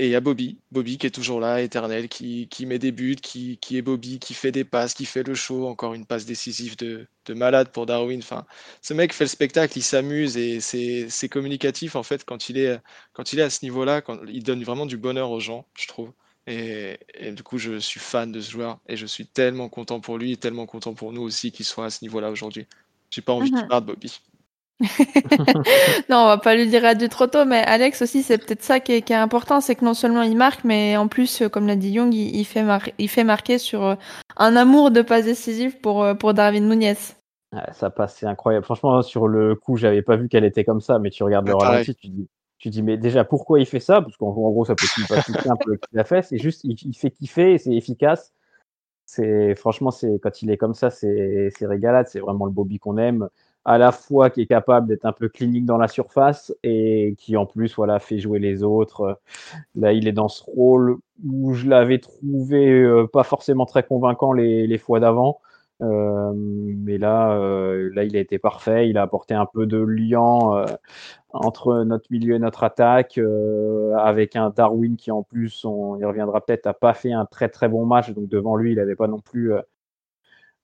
Et 0.00 0.06
il 0.06 0.10
y 0.12 0.14
a 0.14 0.20
Bobby, 0.20 0.56
Bobby 0.72 0.96
qui 0.96 1.06
est 1.06 1.10
toujours 1.10 1.40
là, 1.40 1.60
éternel, 1.60 2.08
qui, 2.08 2.48
qui 2.48 2.64
met 2.64 2.78
des 2.78 2.90
buts, 2.90 3.16
qui, 3.16 3.58
qui, 3.58 3.76
est 3.76 3.82
Bobby, 3.82 4.18
qui 4.18 4.32
fait 4.32 4.50
des 4.50 4.64
passes, 4.64 4.94
qui 4.94 5.04
fait 5.04 5.22
le 5.22 5.34
show, 5.34 5.66
encore 5.68 5.92
une 5.92 6.06
passe 6.06 6.24
décisive 6.24 6.74
de, 6.78 7.06
de 7.26 7.34
malade 7.34 7.68
pour 7.70 7.84
Darwin. 7.84 8.18
Enfin, 8.20 8.46
ce 8.80 8.94
mec 8.94 9.12
fait 9.12 9.24
le 9.24 9.28
spectacle, 9.28 9.76
il 9.76 9.82
s'amuse 9.82 10.38
et 10.38 10.60
c'est 10.60 11.28
communicatif 11.28 11.96
en 11.96 12.02
fait 12.02 12.24
quand 12.24 12.48
il 12.48 12.56
est, 12.56 12.80
quand 13.12 13.34
il 13.34 13.40
est 13.40 13.42
à 13.42 13.50
ce 13.50 13.62
niveau-là, 13.62 14.00
il 14.26 14.42
donne 14.42 14.64
vraiment 14.64 14.86
du 14.86 14.96
bonheur 14.96 15.30
aux 15.30 15.40
gens, 15.40 15.66
je 15.74 15.86
trouve. 15.86 16.12
Et, 16.46 16.98
et, 17.12 17.32
du 17.32 17.42
coup, 17.42 17.58
je 17.58 17.78
suis 17.78 18.00
fan 18.00 18.32
de 18.32 18.40
ce 18.40 18.50
joueur 18.52 18.78
et 18.88 18.96
je 18.96 19.04
suis 19.04 19.26
tellement 19.26 19.68
content 19.68 20.00
pour 20.00 20.16
lui 20.16 20.32
et 20.32 20.36
tellement 20.38 20.64
content 20.64 20.94
pour 20.94 21.12
nous 21.12 21.20
aussi 21.20 21.52
qu'il 21.52 21.66
soit 21.66 21.84
à 21.84 21.90
ce 21.90 22.02
niveau-là 22.02 22.30
aujourd'hui. 22.30 22.66
J'ai 23.10 23.20
pas 23.20 23.34
envie 23.34 23.50
qu'il 23.50 23.60
mhm. 23.60 23.68
parte, 23.68 23.84
Bobby. 23.84 24.18
non, 26.08 26.16
on 26.16 26.26
va 26.26 26.38
pas 26.38 26.54
lui 26.54 26.66
dire 26.68 26.84
adieu 26.84 27.08
trop 27.08 27.26
tôt, 27.26 27.44
mais 27.44 27.62
Alex 27.62 28.00
aussi, 28.02 28.22
c'est 28.22 28.38
peut-être 28.38 28.62
ça 28.62 28.80
qui 28.80 28.92
est, 28.92 29.10
important, 29.12 29.60
c'est 29.60 29.74
que 29.74 29.84
non 29.84 29.94
seulement 29.94 30.22
il 30.22 30.36
marque, 30.36 30.64
mais 30.64 30.96
en 30.96 31.06
plus, 31.06 31.42
comme 31.52 31.66
l'a 31.66 31.76
dit 31.76 31.90
Young, 31.90 32.14
il, 32.14 32.44
fait, 32.44 32.64
il 32.98 33.08
fait 33.08 33.24
marquer 33.24 33.58
sur 33.58 33.84
euh, 33.84 33.94
un 34.36 34.56
amour 34.56 34.90
de 34.90 35.02
passe 35.02 35.26
décisive 35.26 35.78
pour, 35.80 36.02
euh, 36.02 36.14
pour 36.14 36.32
Darwin 36.32 36.66
Nunez. 36.66 36.94
ça 37.72 37.90
passe, 37.90 38.16
c'est 38.16 38.26
incroyable. 38.26 38.64
Franchement, 38.64 39.02
sur 39.02 39.28
le 39.28 39.54
coup, 39.54 39.76
j'avais 39.76 40.02
pas 40.02 40.16
vu 40.16 40.28
qu'elle 40.28 40.44
était 40.44 40.64
comme 40.64 40.80
ça, 40.80 40.98
mais 40.98 41.10
tu 41.10 41.22
regardes 41.24 41.46
le 41.46 41.54
ralenti, 41.54 41.94
tu 41.94 42.08
dis, 42.08 42.28
tu 42.58 42.70
dis, 42.70 42.82
mais 42.82 42.96
déjà, 42.96 43.24
pourquoi 43.24 43.60
il 43.60 43.66
fait 43.66 43.80
ça? 43.80 44.00
Parce 44.00 44.16
qu'en 44.16 44.30
gros, 44.30 44.64
ça 44.64 44.74
peut 44.74 44.86
pas 45.08 45.22
tout 45.22 45.34
simple 45.34 45.78
qu'il 45.78 45.98
a 45.98 46.04
fait, 46.04 46.22
c'est 46.22 46.38
juste, 46.38 46.64
il, 46.64 46.76
il 46.82 46.94
fait 46.94 47.10
kiffer, 47.10 47.58
c'est 47.58 47.74
efficace. 47.74 48.32
C'est 49.04 49.56
franchement, 49.56 49.90
c'est 49.90 50.20
quand 50.22 50.40
il 50.40 50.50
est 50.50 50.56
comme 50.56 50.74
ça, 50.74 50.88
c'est 50.88 51.50
régalade, 51.60 52.06
c'est 52.08 52.20
vraiment 52.20 52.46
le 52.46 52.52
Bobby 52.52 52.78
qu'on 52.78 52.96
aime 52.96 53.28
à 53.64 53.78
la 53.78 53.92
fois 53.92 54.30
qui 54.30 54.42
est 54.42 54.46
capable 54.46 54.86
d'être 54.86 55.04
un 55.04 55.12
peu 55.12 55.28
clinique 55.28 55.66
dans 55.66 55.76
la 55.76 55.88
surface 55.88 56.54
et 56.62 57.14
qui 57.18 57.36
en 57.36 57.46
plus 57.46 57.74
voilà 57.76 57.98
fait 57.98 58.18
jouer 58.18 58.38
les 58.38 58.62
autres. 58.62 59.20
Là, 59.76 59.92
il 59.92 60.08
est 60.08 60.12
dans 60.12 60.28
ce 60.28 60.42
rôle 60.44 60.98
où 61.24 61.52
je 61.54 61.68
l'avais 61.68 61.98
trouvé 61.98 62.70
euh, 62.82 63.06
pas 63.06 63.24
forcément 63.24 63.66
très 63.66 63.82
convaincant 63.82 64.32
les, 64.32 64.66
les 64.66 64.78
fois 64.78 65.00
d'avant. 65.00 65.40
mais 65.80 66.98
là, 66.98 67.36
là, 67.94 68.04
il 68.04 68.16
a 68.16 68.20
été 68.20 68.38
parfait. 68.38 68.88
Il 68.88 68.98
a 68.98 69.02
apporté 69.02 69.34
un 69.34 69.46
peu 69.46 69.66
de 69.66 69.78
lien 69.78 70.66
entre 71.32 71.84
notre 71.84 72.06
milieu 72.10 72.34
et 72.36 72.38
notre 72.38 72.64
attaque, 72.64 73.18
avec 73.98 74.36
un 74.36 74.50
Darwin 74.50 74.96
qui, 74.96 75.10
en 75.10 75.22
plus, 75.22 75.64
on 75.64 75.96
y 75.98 76.04
reviendra 76.04 76.40
peut-être, 76.42 76.66
n'a 76.66 76.74
pas 76.74 76.94
fait 76.94 77.12
un 77.12 77.26
très 77.26 77.48
très 77.48 77.68
bon 77.68 77.86
match. 77.86 78.10
Donc 78.10 78.28
devant 78.28 78.56
lui, 78.56 78.72
il 78.72 78.76
n'avait 78.76 78.96
pas 78.96 79.08
non 79.08 79.20
plus 79.20 79.52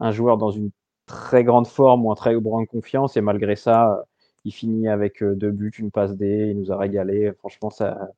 un 0.00 0.10
joueur 0.12 0.36
dans 0.38 0.50
une 0.50 0.70
très 1.06 1.44
grande 1.44 1.66
forme 1.66 2.04
ou 2.06 2.12
un 2.12 2.14
très 2.14 2.34
grande 2.34 2.66
confiance. 2.66 3.16
Et 3.16 3.20
malgré 3.20 3.56
ça, 3.56 4.04
il 4.44 4.52
finit 4.52 4.88
avec 4.88 5.22
deux 5.22 5.50
buts, 5.50 5.72
une 5.78 5.90
passe 5.90 6.16
D. 6.16 6.48
Il 6.50 6.58
nous 6.60 6.72
a 6.72 6.76
régalé. 6.76 7.32
Franchement, 7.38 7.70
ça, 7.70 8.10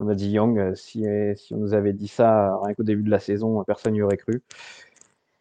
on 0.00 0.08
a 0.08 0.14
dit 0.14 0.30
Young, 0.30 0.74
si, 0.74 1.04
si, 1.36 1.54
on 1.54 1.58
nous 1.58 1.74
avait 1.74 1.92
dit 1.92 2.08
ça 2.08 2.58
rien 2.62 2.74
qu'au 2.74 2.82
début 2.82 3.02
de 3.02 3.10
la 3.10 3.20
saison, 3.20 3.62
personne 3.64 3.94
n'y 3.94 4.02
aurait 4.02 4.16
cru. 4.18 4.42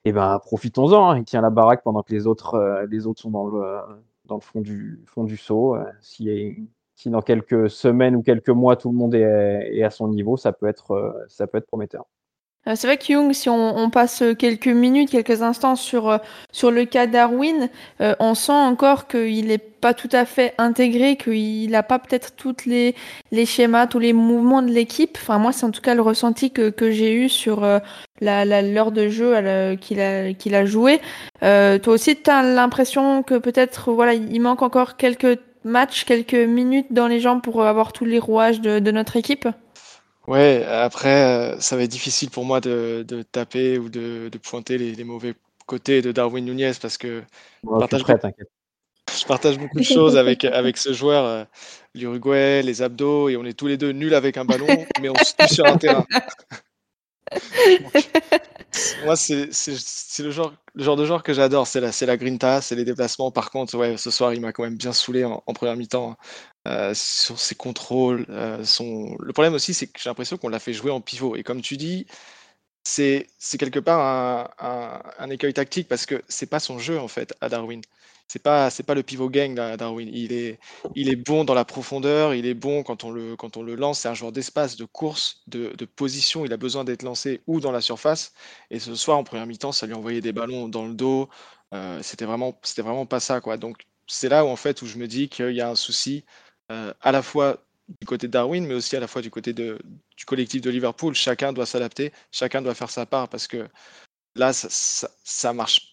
Et 0.05 0.09
eh 0.09 0.11
ben 0.13 0.37
profitons-en, 0.39 1.09
hein. 1.09 1.17
il 1.17 1.23
tient 1.25 1.41
la 1.41 1.49
baraque 1.49 1.83
pendant 1.83 2.03
que 2.03 2.13
les 2.13 2.27
autres, 2.27 2.53
euh, 2.53 2.85
les 2.85 3.07
autres 3.07 3.21
sont 3.21 3.31
dans 3.31 3.47
le, 3.47 4.39
fond 4.39 4.61
du, 4.61 5.03
fond. 5.07 5.75
Euh, 5.75 5.83
si, 5.99 6.69
dans 7.07 7.21
quelques 7.23 7.71
semaines 7.71 8.15
ou 8.15 8.21
quelques 8.21 8.49
mois 8.49 8.75
tout 8.75 8.91
le 8.91 8.95
monde 8.95 9.15
est, 9.15 9.71
est 9.73 9.83
à 9.83 9.89
son 9.89 10.07
niveau, 10.07 10.37
ça 10.37 10.53
peut 10.53 10.67
être, 10.67 10.91
euh, 10.91 11.25
ça 11.27 11.47
peut 11.47 11.57
être 11.57 11.65
prometteur. 11.65 12.05
Euh, 12.67 12.73
c'est 12.75 12.87
vrai 12.87 12.97
que 12.97 13.11
Young, 13.11 13.31
si 13.33 13.49
on, 13.49 13.77
on, 13.77 13.89
passe 13.89 14.23
quelques 14.39 14.67
minutes, 14.67 15.11
quelques 15.11 15.41
instants 15.43 15.75
sur, 15.75 16.09
euh, 16.09 16.17
sur 16.51 16.71
le 16.71 16.85
cas 16.85 17.05
Darwin, 17.05 17.69
euh, 18.01 18.15
on 18.19 18.33
sent 18.33 18.51
encore 18.51 19.07
qu'il 19.07 19.47
n'est 19.47 19.59
pas 19.59 19.93
tout 19.93 20.09
à 20.11 20.25
fait 20.25 20.55
intégré, 20.57 21.15
qu'il 21.15 21.69
n'a 21.69 21.83
pas 21.83 21.99
peut-être 21.99 22.35
tous 22.35 22.65
les, 22.65 22.95
les 23.31 23.45
schémas, 23.45 23.85
tous 23.85 23.99
les 23.99 24.13
mouvements 24.13 24.63
de 24.63 24.71
l'équipe. 24.71 25.17
Enfin, 25.21 25.37
moi, 25.37 25.51
c'est 25.51 25.65
en 25.65 25.71
tout 25.71 25.81
cas 25.81 25.93
le 25.93 26.01
ressenti 26.01 26.51
que, 26.51 26.69
que 26.69 26.89
j'ai 26.89 27.13
eu 27.13 27.29
sur 27.29 27.61
la, 28.21 28.45
la, 28.45 28.61
l'heure 28.63 28.91
de 28.91 29.09
jeu 29.09 29.75
qu'il 29.79 29.99
a, 30.01 30.33
qu'il 30.33 30.55
a 30.55 30.65
joué. 30.65 30.99
toi 31.41 31.79
aussi, 31.87 32.15
tu 32.15 32.29
as 32.31 32.41
l'impression 32.41 33.21
que 33.21 33.35
peut-être 33.35 33.91
voilà, 33.91 34.15
il 34.15 34.39
manque 34.41 34.63
encore 34.63 34.97
quelques 34.97 35.39
matchs, 35.63 36.05
quelques 36.05 36.33
minutes 36.33 36.87
dans 36.91 37.07
les 37.07 37.19
jambes 37.19 37.41
pour 37.41 37.63
avoir 37.63 37.93
tous 37.93 38.05
les 38.05 38.19
rouages 38.19 38.61
de, 38.61 38.79
de 38.79 38.91
notre 38.91 39.17
équipe? 39.17 39.47
Ouais, 40.27 40.65
après, 40.65 41.23
euh, 41.23 41.59
ça 41.59 41.75
va 41.75 41.83
être 41.83 41.91
difficile 41.91 42.29
pour 42.29 42.45
moi 42.45 42.59
de, 42.59 43.05
de 43.07 43.21
taper 43.21 43.77
ou 43.77 43.89
de, 43.89 44.29
de 44.29 44.37
pointer 44.37 44.77
les, 44.77 44.95
les, 44.95 45.03
mauvais 45.03 45.35
côtés 45.67 46.01
de 46.01 46.11
Darwin 46.11 46.43
Nunez 46.43 46.71
parce 46.81 46.97
que 46.97 47.23
je, 47.63 47.69
partage 47.69 48.03
prêt, 48.03 48.15
beaucoup, 48.15 48.33
je, 49.19 49.25
partage 49.25 49.59
beaucoup, 49.59 49.79
de 49.79 49.83
choses 49.83 50.17
avec, 50.17 50.43
avec 50.45 50.77
ce 50.77 50.93
joueur, 50.93 51.25
euh, 51.25 51.43
l'Uruguay, 51.93 52.63
les 52.63 52.81
abdos, 52.81 53.29
et 53.29 53.37
on 53.37 53.45
est 53.45 53.57
tous 53.57 53.67
les 53.67 53.77
deux 53.77 53.91
nuls 53.91 54.15
avec 54.15 54.37
un 54.37 54.45
ballon, 54.45 54.67
mais 55.01 55.09
on 55.09 55.15
se 55.15 55.33
tue 55.37 55.53
sur 55.53 55.65
un 55.65 55.77
terrain. 55.77 56.05
moi, 59.05 59.15
c'est 59.15 59.49
le 60.19 60.31
genre, 60.31 60.53
genre 60.75 60.95
de 60.95 61.05
joueur 61.05 61.23
que 61.23 61.33
j'adore, 61.33 61.67
c'est 61.67 61.81
la, 61.81 61.91
la 62.01 62.17
grinta, 62.17 62.61
c'est 62.61 62.75
les 62.75 62.85
déplacements. 62.85 63.31
Par 63.31 63.51
contre, 63.51 63.77
ouais, 63.77 63.97
ce 63.97 64.11
soir, 64.11 64.33
il 64.33 64.41
m'a 64.41 64.51
quand 64.51 64.63
même 64.63 64.77
bien 64.77 64.93
saoulé 64.93 65.23
en, 65.25 65.41
première 65.53 65.75
mi-temps. 65.75 66.17
Euh, 66.67 66.95
sur 66.95 67.39
ses 67.39 67.53
contrôles. 67.53 68.25
Euh. 68.29 68.57
Le 69.19 69.33
problème 69.33 69.53
aussi, 69.53 69.75
c'est 69.75 69.85
que 69.85 69.99
j'ai 70.01 70.09
l'impression 70.09 70.37
qu'on 70.37 70.49
l'a 70.49 70.57
fait 70.57 70.73
jouer 70.73 70.89
en 70.89 70.99
pivot. 70.99 71.35
Et 71.35 71.43
comme 71.43 71.61
tu 71.61 71.77
dis, 71.77 72.07
c'est 72.85 73.27
quelque 73.57 73.79
part 73.79 74.53
un, 75.19 75.29
écueil 75.29 75.53
tactique 75.53 75.87
parce 75.87 76.05
que 76.05 76.21
c'est 76.27 76.45
pas 76.45 76.59
son 76.59 76.79
jeu 76.79 76.99
en 76.99 77.07
fait 77.07 77.35
à 77.41 77.49
Darwin. 77.49 77.81
C'est 78.27 78.41
pas 78.41 78.69
c'est 78.71 78.83
pas 78.83 78.95
le 78.95 79.03
pivot 79.03 79.29
gang 79.29 79.59
à 79.59 79.77
Darwin. 79.77 80.09
Il 80.11 80.33
est 80.33 80.59
il 80.95 81.09
est 81.09 81.15
bon 81.15 81.43
dans 81.45 81.53
la 81.53 81.65
profondeur. 81.65 82.33
Il 82.33 82.45
est 82.45 82.53
bon 82.53 82.83
quand 82.83 83.03
on 83.03 83.11
le 83.11 83.35
quand 83.35 83.57
on 83.57 83.63
le 83.63 83.75
lance. 83.75 83.99
C'est 83.99 84.07
un 84.07 84.13
joueur 84.13 84.31
d'espace, 84.31 84.77
de 84.77 84.85
course, 84.85 85.41
de, 85.47 85.73
de, 85.75 85.85
position. 85.85 86.45
Il 86.45 86.53
a 86.53 86.57
besoin 86.57 86.83
d'être 86.83 87.03
lancé 87.03 87.41
ou 87.47 87.59
dans 87.59 87.71
la 87.71 87.81
surface. 87.81 88.33
Et 88.71 88.79
ce 88.79 88.95
soir 88.95 89.17
en 89.17 89.23
première 89.23 89.45
mi-temps, 89.47 89.71
ça 89.71 89.85
lui 89.87 89.93
envoyait 89.93 90.21
des 90.21 90.33
ballons 90.33 90.67
dans 90.67 90.87
le 90.87 90.93
dos. 90.93 91.29
Euh, 91.73 92.01
c'était 92.03 92.25
vraiment 92.25 92.57
c'était 92.63 92.81
vraiment 92.83 93.05
pas 93.05 93.19
ça 93.19 93.41
quoi. 93.41 93.57
Donc 93.57 93.85
c'est 94.07 94.29
là 94.29 94.45
où 94.45 94.49
en 94.49 94.55
fait 94.55 94.81
où 94.81 94.87
je 94.87 94.97
me 94.97 95.07
dis 95.07 95.29
qu'il 95.29 95.51
y 95.51 95.61
a 95.61 95.69
un 95.69 95.75
souci 95.75 96.25
euh, 96.71 96.93
à 97.01 97.11
la 97.11 97.21
fois 97.21 97.64
du 97.87 98.07
côté 98.07 98.27
de 98.27 98.31
Darwin, 98.31 98.65
mais 98.65 98.73
aussi 98.73 98.95
à 98.95 98.99
la 98.99 99.07
fois 99.07 99.21
du 99.21 99.29
côté 99.29 99.53
du 99.53 100.25
collectif 100.25 100.61
de 100.61 100.69
Liverpool. 100.69 101.13
Chacun 101.15 101.53
doit 101.53 101.65
s'adapter, 101.65 102.11
chacun 102.31 102.61
doit 102.61 102.75
faire 102.75 102.89
sa 102.89 103.05
part 103.05 103.29
parce 103.29 103.47
que 103.47 103.67
là, 104.35 104.53
ça, 104.53 105.09
ça, 105.23 105.53
marche. 105.53 105.91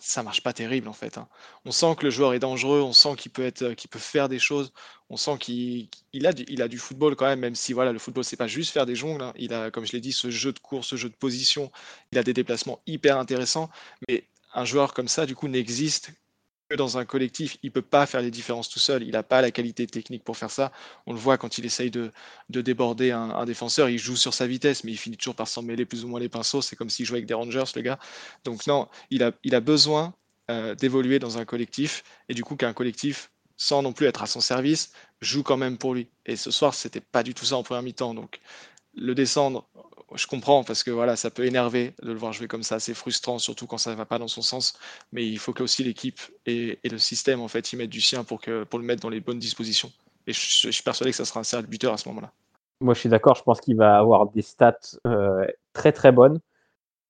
Ça 0.00 0.22
marche 0.22 0.42
pas 0.42 0.52
terrible 0.52 0.86
en 0.88 0.92
fait. 0.92 1.16
Hein. 1.16 1.28
On 1.64 1.70
sent 1.70 1.94
que 1.96 2.04
le 2.04 2.10
joueur 2.10 2.34
est 2.34 2.38
dangereux, 2.38 2.82
on 2.82 2.92
sent 2.92 3.14
qu'il 3.16 3.32
peut 3.32 3.44
être, 3.44 3.72
qu'il 3.72 3.88
peut 3.88 3.98
faire 3.98 4.28
des 4.28 4.38
choses, 4.38 4.70
on 5.08 5.16
sent 5.16 5.38
qu'il 5.38 5.88
a 6.26 6.68
du 6.68 6.78
football 6.78 7.16
quand 7.16 7.24
même, 7.24 7.40
même 7.40 7.54
si 7.54 7.72
voilà 7.72 7.92
le 7.92 7.98
football 7.98 8.22
c'est 8.22 8.36
pas 8.36 8.48
juste 8.48 8.72
faire 8.72 8.84
des 8.84 8.96
jongles. 8.96 9.22
Hein. 9.22 9.32
Il 9.36 9.54
a, 9.54 9.70
comme 9.70 9.86
je 9.86 9.92
l'ai 9.92 10.00
dit, 10.00 10.12
ce 10.12 10.30
jeu 10.30 10.52
de 10.52 10.58
course, 10.58 10.88
ce 10.88 10.96
jeu 10.96 11.08
de 11.08 11.14
position, 11.14 11.70
il 12.12 12.18
a 12.18 12.22
des 12.22 12.34
déplacements 12.34 12.82
hyper 12.86 13.18
intéressants. 13.18 13.70
Mais 14.08 14.24
un 14.52 14.66
joueur 14.66 14.92
comme 14.92 15.08
ça, 15.08 15.24
du 15.24 15.34
coup, 15.34 15.48
n'existe 15.48 16.10
dans 16.76 16.98
un 16.98 17.04
collectif, 17.04 17.56
il 17.62 17.70
peut 17.70 17.82
pas 17.82 18.06
faire 18.06 18.20
les 18.20 18.30
différences 18.30 18.68
tout 18.68 18.78
seul. 18.78 19.02
Il 19.02 19.12
n'a 19.12 19.22
pas 19.22 19.40
la 19.40 19.50
qualité 19.50 19.86
technique 19.86 20.22
pour 20.22 20.36
faire 20.36 20.50
ça. 20.50 20.70
On 21.06 21.12
le 21.12 21.18
voit 21.18 21.38
quand 21.38 21.58
il 21.58 21.64
essaye 21.64 21.90
de, 21.90 22.10
de 22.50 22.60
déborder 22.60 23.10
un, 23.10 23.30
un, 23.30 23.44
défenseur. 23.46 23.88
Il 23.88 23.98
joue 23.98 24.16
sur 24.16 24.34
sa 24.34 24.46
vitesse, 24.46 24.84
mais 24.84 24.92
il 24.92 24.98
finit 24.98 25.16
toujours 25.16 25.34
par 25.34 25.48
s'en 25.48 25.62
mêler 25.62 25.86
plus 25.86 26.04
ou 26.04 26.08
moins 26.08 26.20
les 26.20 26.28
pinceaux. 26.28 26.60
C'est 26.60 26.76
comme 26.76 26.90
s'il 26.90 27.06
jouait 27.06 27.18
avec 27.18 27.26
des 27.26 27.34
Rangers, 27.34 27.64
le 27.74 27.82
gars. 27.82 27.98
Donc 28.44 28.66
non, 28.66 28.88
il 29.10 29.22
a, 29.22 29.32
il 29.44 29.54
a 29.54 29.60
besoin 29.60 30.14
euh, 30.50 30.74
d'évoluer 30.74 31.18
dans 31.18 31.38
un 31.38 31.44
collectif. 31.44 32.04
Et 32.28 32.34
du 32.34 32.44
coup, 32.44 32.56
qu'un 32.56 32.74
collectif, 32.74 33.30
sans 33.56 33.82
non 33.82 33.92
plus 33.92 34.06
être 34.06 34.22
à 34.22 34.26
son 34.26 34.40
service, 34.40 34.92
joue 35.20 35.42
quand 35.42 35.56
même 35.56 35.78
pour 35.78 35.94
lui. 35.94 36.08
Et 36.26 36.36
ce 36.36 36.50
soir, 36.50 36.74
c'était 36.74 37.00
pas 37.00 37.22
du 37.22 37.34
tout 37.34 37.46
ça 37.46 37.56
en 37.56 37.62
première 37.62 37.82
mi-temps. 37.82 38.14
Donc 38.14 38.40
le 38.94 39.14
descendre 39.14 39.66
je 40.14 40.26
comprends 40.26 40.64
parce 40.64 40.82
que 40.82 40.90
voilà, 40.90 41.16
ça 41.16 41.30
peut 41.30 41.44
énerver 41.44 41.94
de 42.02 42.12
le 42.12 42.18
voir 42.18 42.32
jouer 42.32 42.48
comme 42.48 42.62
ça, 42.62 42.78
c'est 42.80 42.94
frustrant, 42.94 43.38
surtout 43.38 43.66
quand 43.66 43.78
ça 43.78 43.90
ne 43.90 43.96
va 43.96 44.04
pas 44.04 44.18
dans 44.18 44.28
son 44.28 44.42
sens. 44.42 44.78
Mais 45.12 45.26
il 45.26 45.38
faut 45.38 45.52
que 45.52 45.62
aussi 45.62 45.84
l'équipe 45.84 46.20
et, 46.46 46.78
le 46.84 46.98
système 46.98 47.40
en 47.40 47.48
fait 47.48 47.72
y 47.72 47.76
mettent 47.76 47.90
du 47.90 48.00
sien 48.00 48.24
pour, 48.24 48.40
que, 48.40 48.64
pour 48.64 48.78
le 48.78 48.84
mettre 48.84 49.02
dans 49.02 49.08
les 49.08 49.20
bonnes 49.20 49.38
dispositions. 49.38 49.90
Et 50.26 50.32
je, 50.32 50.70
suis 50.70 50.82
persuadé 50.82 51.10
que 51.10 51.16
ça 51.16 51.24
sera 51.24 51.40
un 51.40 51.44
cercle 51.44 51.68
buteur 51.68 51.92
à 51.92 51.96
ce 51.96 52.08
moment-là. 52.08 52.32
Moi, 52.80 52.94
je 52.94 53.00
suis 53.00 53.08
d'accord. 53.08 53.34
Je 53.34 53.42
pense 53.42 53.60
qu'il 53.60 53.76
va 53.76 53.98
avoir 53.98 54.28
des 54.30 54.42
stats 54.42 54.78
euh, 55.06 55.46
très 55.72 55.92
très 55.92 56.12
bonnes. 56.12 56.38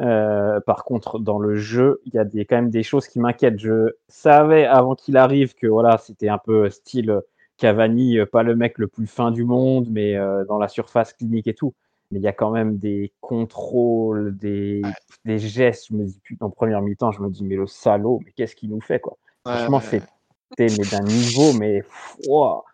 Euh, 0.01 0.61
par 0.61 0.85
contre, 0.85 1.19
dans 1.19 1.39
le 1.39 1.57
jeu, 1.57 2.01
il 2.07 2.15
y 2.15 2.19
a 2.19 2.25
des, 2.25 2.45
quand 2.45 2.57
même 2.57 2.71
des 2.71 2.85
choses 2.85 3.09
qui 3.09 3.19
m'inquiètent. 3.19 3.59
Je 3.59 3.95
savais 4.07 4.65
avant 4.65 4.95
qu'il 4.95 5.17
arrive 5.17 5.55
que 5.55 5.67
voilà, 5.67 5.99
c'était 5.99 6.29
un 6.29 6.39
peu 6.39 6.71
style 6.71 7.21
Cavani, 7.57 8.19
pas 8.31 8.45
le 8.45 8.55
mec 8.55 8.79
le 8.79 8.87
plus 8.87 9.09
fin 9.09 9.33
du 9.33 9.45
monde, 9.45 9.89
mais 9.91 10.17
euh, 10.17 10.45
dans 10.45 10.59
la 10.59 10.69
surface 10.69 11.13
clinique 11.13 11.49
et 11.49 11.55
tout 11.55 11.75
mais 12.11 12.19
il 12.21 12.23
y 12.23 12.29
a 12.29 12.33
quand 12.33 12.51
même 12.51 12.79
des 12.79 13.13
contrôles, 13.21 14.37
des, 14.37 14.83
des 15.25 15.39
gestes. 15.39 15.89
Je 15.91 15.95
me 15.95 16.05
dis, 16.05 16.21
putain, 16.21 16.47
en 16.47 16.51
première 16.51 16.81
mi-temps, 16.83 17.13
je 17.13 17.21
me 17.21 17.29
dis, 17.29 17.45
mais 17.45 17.57
le 17.57 17.67
salaud, 17.67 18.21
mais 18.25 18.33
qu'est-ce 18.33 18.57
qu'il 18.57 18.71
nous 18.71 18.81
fait, 18.81 19.01
quoi? 19.01 19.17
Ouais, 19.47 19.53
Franchement, 19.53 19.79
ouais. 19.93 20.03
c'était 20.59 20.97
d'un 20.97 21.05
niveau, 21.05 21.53
mais 21.59 21.83
wow, 22.27 22.65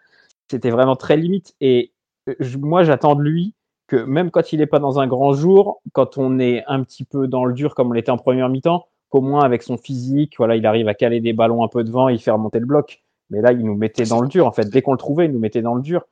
c'était 0.50 0.70
vraiment 0.70 0.96
très 0.96 1.16
limite. 1.16 1.54
Et 1.60 1.92
euh, 2.28 2.34
je, 2.40 2.58
moi, 2.58 2.84
j'attends 2.84 3.16
de 3.16 3.22
lui 3.22 3.54
que 3.86 3.96
même 3.96 4.30
quand 4.30 4.52
il 4.52 4.60
n'est 4.60 4.66
pas 4.66 4.78
dans 4.78 4.98
un 4.98 5.06
grand 5.06 5.34
jour, 5.34 5.82
quand 5.92 6.16
on 6.16 6.38
est 6.38 6.64
un 6.66 6.82
petit 6.82 7.04
peu 7.04 7.28
dans 7.28 7.44
le 7.44 7.52
dur, 7.52 7.74
comme 7.74 7.88
on 7.88 7.92
l'était 7.92 8.10
en 8.10 8.18
première 8.18 8.48
mi-temps, 8.48 8.86
qu'au 9.10 9.20
moins 9.20 9.44
avec 9.44 9.62
son 9.62 9.76
physique, 9.76 10.34
voilà, 10.38 10.56
il 10.56 10.64
arrive 10.64 10.88
à 10.88 10.94
caler 10.94 11.20
des 11.20 11.32
ballons 11.32 11.62
un 11.62 11.68
peu 11.68 11.84
devant, 11.84 12.08
il 12.08 12.18
fait 12.18 12.30
remonter 12.30 12.60
le 12.60 12.66
bloc. 12.66 13.02
Mais 13.30 13.40
là, 13.40 13.52
il 13.52 13.64
nous 13.64 13.74
mettait 13.74 14.04
dans 14.04 14.20
le 14.20 14.28
dur, 14.28 14.46
en 14.46 14.52
fait. 14.52 14.68
Dès 14.68 14.82
qu'on 14.82 14.92
le 14.92 14.98
trouvait, 14.98 15.26
il 15.26 15.32
nous 15.32 15.38
mettait 15.38 15.62
dans 15.62 15.74
le 15.74 15.82
dur 15.82 16.04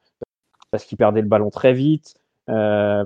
parce 0.70 0.84
qu'il 0.84 0.96
perdait 0.98 1.20
le 1.20 1.28
ballon 1.28 1.50
très 1.50 1.72
vite. 1.72 2.14
Euh, 2.48 3.04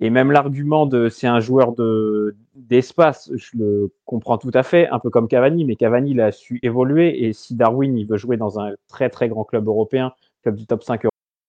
et 0.00 0.10
même 0.10 0.32
l'argument 0.32 0.86
de 0.86 1.08
c'est 1.08 1.26
un 1.26 1.40
joueur 1.40 1.72
de 1.74 2.36
d'espace, 2.54 3.30
je 3.34 3.58
le 3.58 3.92
comprends 4.06 4.38
tout 4.38 4.50
à 4.54 4.62
fait, 4.62 4.88
un 4.88 4.98
peu 4.98 5.10
comme 5.10 5.28
Cavani, 5.28 5.64
mais 5.64 5.76
Cavani 5.76 6.12
il 6.12 6.20
a 6.20 6.32
su 6.32 6.58
évoluer 6.62 7.24
et 7.24 7.32
si 7.32 7.54
Darwin 7.54 7.96
il 7.98 8.06
veut 8.06 8.16
jouer 8.16 8.36
dans 8.36 8.58
un 8.58 8.72
très 8.88 9.10
très 9.10 9.28
grand 9.28 9.44
club 9.44 9.66
européen, 9.68 10.12
club 10.42 10.56
du 10.56 10.66
top 10.66 10.82
5 10.82 11.02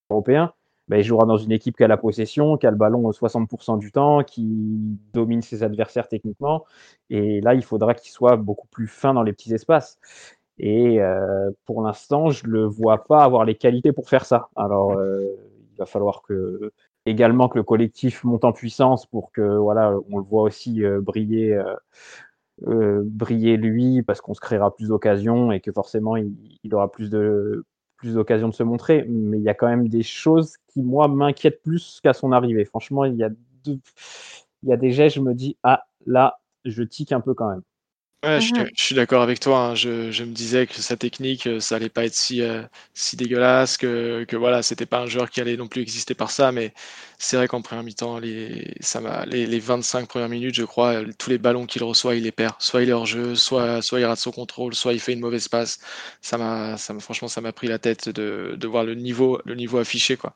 européen, 0.09 0.53
ben, 0.91 0.97
il 0.97 1.03
jouera 1.03 1.25
dans 1.25 1.37
une 1.37 1.53
équipe 1.53 1.77
qui 1.77 1.83
a 1.85 1.87
la 1.87 1.95
possession, 1.95 2.57
qui 2.57 2.67
a 2.67 2.71
le 2.71 2.75
ballon 2.75 3.09
60% 3.11 3.79
du 3.79 3.93
temps, 3.93 4.23
qui 4.23 4.97
domine 5.13 5.41
ses 5.41 5.63
adversaires 5.63 6.09
techniquement. 6.09 6.65
Et 7.09 7.39
là, 7.39 7.53
il 7.53 7.63
faudra 7.63 7.93
qu'il 7.93 8.11
soit 8.11 8.35
beaucoup 8.35 8.67
plus 8.67 8.87
fin 8.87 9.13
dans 9.13 9.23
les 9.23 9.31
petits 9.31 9.53
espaces. 9.53 9.99
Et 10.57 11.01
euh, 11.01 11.49
pour 11.65 11.81
l'instant, 11.81 12.29
je 12.29 12.45
ne 12.45 12.51
le 12.51 12.65
vois 12.65 13.05
pas 13.05 13.23
avoir 13.23 13.45
les 13.45 13.55
qualités 13.55 13.93
pour 13.93 14.09
faire 14.09 14.25
ça. 14.25 14.49
Alors, 14.57 14.91
euh, 14.91 15.23
il 15.71 15.77
va 15.77 15.85
falloir 15.85 16.21
que 16.23 16.73
également 17.05 17.49
que 17.49 17.57
le 17.57 17.63
collectif 17.63 18.23
monte 18.23 18.45
en 18.45 18.53
puissance 18.53 19.05
pour 19.05 19.31
que 19.31 19.41
voilà, 19.57 19.95
on 20.09 20.17
le 20.17 20.23
voit 20.23 20.43
aussi 20.43 20.83
euh, 20.83 21.01
briller, 21.01 21.53
euh, 21.53 21.75
euh, 22.67 23.01
briller 23.05 23.57
lui, 23.57 24.03
parce 24.03 24.21
qu'on 24.21 24.33
se 24.33 24.41
créera 24.41 24.75
plus 24.75 24.89
d'occasions 24.89 25.51
et 25.51 25.59
que 25.61 25.71
forcément 25.71 26.15
il, 26.17 26.33
aura 26.73 26.91
plus 26.91 27.09
de 27.09 27.65
plus 27.97 28.15
d'occasions 28.15 28.49
de 28.49 28.53
se 28.53 28.63
montrer. 28.63 29.05
Mais 29.09 29.37
il 29.39 29.43
y 29.43 29.49
a 29.49 29.53
quand 29.53 29.67
même 29.67 29.87
des 29.87 30.03
choses 30.03 30.57
qui 30.67 30.81
moi 30.81 31.07
m'inquiètent 31.07 31.61
plus 31.63 31.99
qu'à 32.03 32.13
son 32.13 32.31
arrivée. 32.31 32.65
Franchement, 32.65 33.05
il 33.05 33.15
y 33.15 33.23
a 33.23 33.29
deux, 33.63 33.79
il 34.63 34.69
y 34.69 34.73
a 34.73 34.77
des 34.77 34.91
gestes, 34.91 35.15
je 35.17 35.21
me 35.21 35.33
dis 35.33 35.57
ah 35.63 35.85
là, 36.05 36.39
je 36.65 36.83
tique 36.83 37.11
un 37.11 37.21
peu 37.21 37.33
quand 37.33 37.49
même. 37.49 37.61
Ouais, 38.23 38.39
je, 38.39 38.51
Mhm. 38.51 38.69
je 38.77 38.83
suis 38.83 38.93
d'accord 38.95 39.23
avec 39.23 39.39
toi. 39.39 39.57
hein. 39.69 39.75
Je, 39.75 40.11
je 40.11 40.23
me 40.23 40.31
disais 40.31 40.67
que 40.67 40.75
sa 40.75 40.95
technique, 40.95 41.47
euh, 41.47 41.59
ça 41.59 41.77
allait 41.77 41.89
pas 41.89 42.05
être 42.05 42.13
si, 42.13 42.41
euh, 42.43 42.61
si 42.93 43.15
dégueulasse, 43.15 43.77
que, 43.77 44.25
que 44.25 44.35
voilà, 44.35 44.61
c'était 44.61 44.85
pas 44.85 44.99
un 44.99 45.07
joueur 45.07 45.31
qui 45.31 45.41
allait 45.41 45.57
non 45.57 45.67
plus 45.67 45.81
exister 45.81 46.13
par 46.13 46.29
ça. 46.29 46.51
Mais 46.51 46.71
c'est 47.17 47.35
vrai 47.35 47.47
qu'en 47.47 47.63
première 47.63 47.83
mi-temps, 47.83 48.19
les, 48.19 48.75
ça 48.79 49.01
m'a, 49.01 49.25
les, 49.25 49.47
les 49.47 49.59
25 49.59 50.07
premières 50.07 50.29
minutes, 50.29 50.53
je 50.53 50.63
crois, 50.65 51.01
euh, 51.01 51.07
tous 51.17 51.31
les 51.31 51.39
ballons 51.39 51.65
qu'il 51.65 51.83
reçoit, 51.83 52.13
il 52.15 52.23
les 52.23 52.31
perd. 52.31 52.53
Soit 52.59 52.83
il 52.83 52.89
est 52.89 52.93
hors 52.93 53.07
jeu, 53.07 53.33
soit, 53.35 53.81
soit 53.81 53.99
il 53.99 54.05
rate 54.05 54.19
son 54.19 54.31
contrôle, 54.31 54.75
soit 54.75 54.93
il 54.93 54.99
fait 54.99 55.13
une 55.13 55.19
mauvaise 55.19 55.47
passe. 55.47 55.79
Ça 56.21 56.37
m'a, 56.37 56.77
ça 56.77 56.93
franchement, 56.99 57.27
ça 57.27 57.41
m'a 57.41 57.51
pris 57.53 57.67
la 57.67 57.79
tête 57.79 58.07
de, 58.09 58.53
de 58.55 58.67
voir 58.67 58.83
le 58.83 58.93
niveau, 58.93 59.39
le 59.45 59.55
niveau 59.55 59.79
affiché, 59.79 60.15
quoi. 60.15 60.35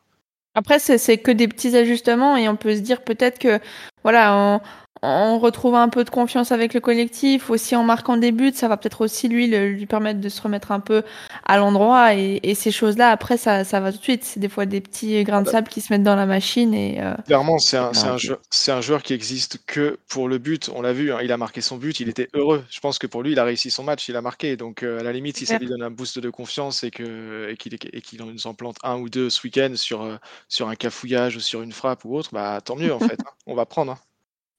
Après, 0.54 0.80
c'est 0.80 1.18
que 1.18 1.32
des 1.32 1.48
petits 1.48 1.76
ajustements 1.76 2.38
et 2.38 2.48
on 2.48 2.56
peut 2.56 2.76
se 2.76 2.80
dire 2.80 3.04
peut-être 3.04 3.40
que, 3.40 3.60
voilà, 4.04 4.62
en 5.06 5.40
retrouvant 5.40 5.80
un 5.82 5.90
peu 5.90 6.04
de 6.04 6.10
confiance 6.10 6.52
avec 6.52 6.74
le 6.74 6.80
collectif, 6.80 7.50
aussi 7.50 7.76
en 7.76 7.84
marquant 7.84 8.18
des 8.18 8.32
buts, 8.32 8.52
ça 8.54 8.68
va 8.68 8.78
peut-être 8.78 9.02
aussi 9.02 9.28
lui 9.30 9.48
le- 9.48 9.70
lui 9.72 9.86
permettre 9.86 10.20
de 10.22 10.30
se 10.30 10.42
remettre 10.42 10.72
un 10.72 10.80
peu 10.80 11.04
à 11.46 11.58
l'endroit 11.58 12.14
et, 12.16 12.40
et 12.44 12.56
ces 12.56 12.72
choses-là, 12.72 13.10
après, 13.12 13.38
ça, 13.38 13.64
ça 13.64 13.80
va 13.80 13.92
tout 13.92 13.98
de 14.00 14.04
suite. 14.04 14.24
C'est 14.24 14.40
des 14.40 14.50
fois 14.50 14.66
des 14.66 14.82
petits 14.82 15.24
grains 15.24 15.42
de 15.42 15.48
sable 15.48 15.68
qui 15.70 15.82
se 15.82 15.92
mettent 15.94 16.04
dans 16.04 16.16
la 16.16 16.26
machine 16.26 16.74
et 16.74 17.02
euh, 17.02 17.14
Clairement, 17.26 17.58
c'est 17.58 17.78
un, 17.78 18.18
jeu- 18.18 18.40
joueur 18.82 19.02
qui 19.02 19.14
existe 19.14 19.66
que 19.66 19.98
pour 20.08 20.28
le 20.28 20.38
but. 20.38 20.70
On 20.76 20.82
l'a 20.84 20.94
vu, 20.94 21.12
hein, 21.12 21.20
il 21.24 21.32
a 21.32 21.38
marqué 21.38 21.60
son 21.60 21.78
but, 21.78 22.00
il 22.00 22.08
était 22.08 22.30
heureux. 22.36 22.64
Je 22.70 22.80
pense 22.80 23.00
que 23.00 23.08
pour 23.08 23.24
lui, 23.24 23.32
il 23.32 23.40
a 23.40 23.44
réussi 23.44 23.72
son 23.72 23.84
match, 23.84 24.08
il 24.10 24.16
a 24.16 24.22
marqué. 24.22 24.58
Donc, 24.58 24.84
euh, 24.84 25.00
à 25.00 25.04
la 25.04 25.12
limite, 25.12 25.38
si 25.38 25.48
ça 25.48 25.58
lui 25.58 25.66
donne 25.68 25.82
un 25.82 25.90
boost 25.90 26.20
de 26.20 26.30
confiance 26.30 26.84
et 26.84 26.92
que 26.92 27.50
et 27.50 27.58
qu'il 27.58 27.74
et 27.94 28.02
qu'il 28.02 28.22
en 28.22 28.28
nous 28.28 28.46
en 28.46 28.54
plante 28.54 28.78
un 28.84 28.98
ou 29.00 29.10
deux 29.10 29.32
ce 29.32 29.42
week-end 29.44 29.74
sur, 29.76 30.04
euh, 30.04 30.18
sur 30.50 30.70
un 30.70 30.76
cafouillage 30.76 31.36
ou 31.36 31.40
sur 31.40 31.64
une 31.64 31.72
frappe 31.72 32.06
ou 32.06 32.16
autre, 32.16 32.30
bah 32.32 32.62
tant 32.62 32.76
mieux 32.76 32.94
en 32.94 33.00
fait. 33.00 33.20
hein. 33.26 33.32
On 33.48 33.56
va 33.56 33.66
prendre. 33.66 33.94
hein. 33.94 34.00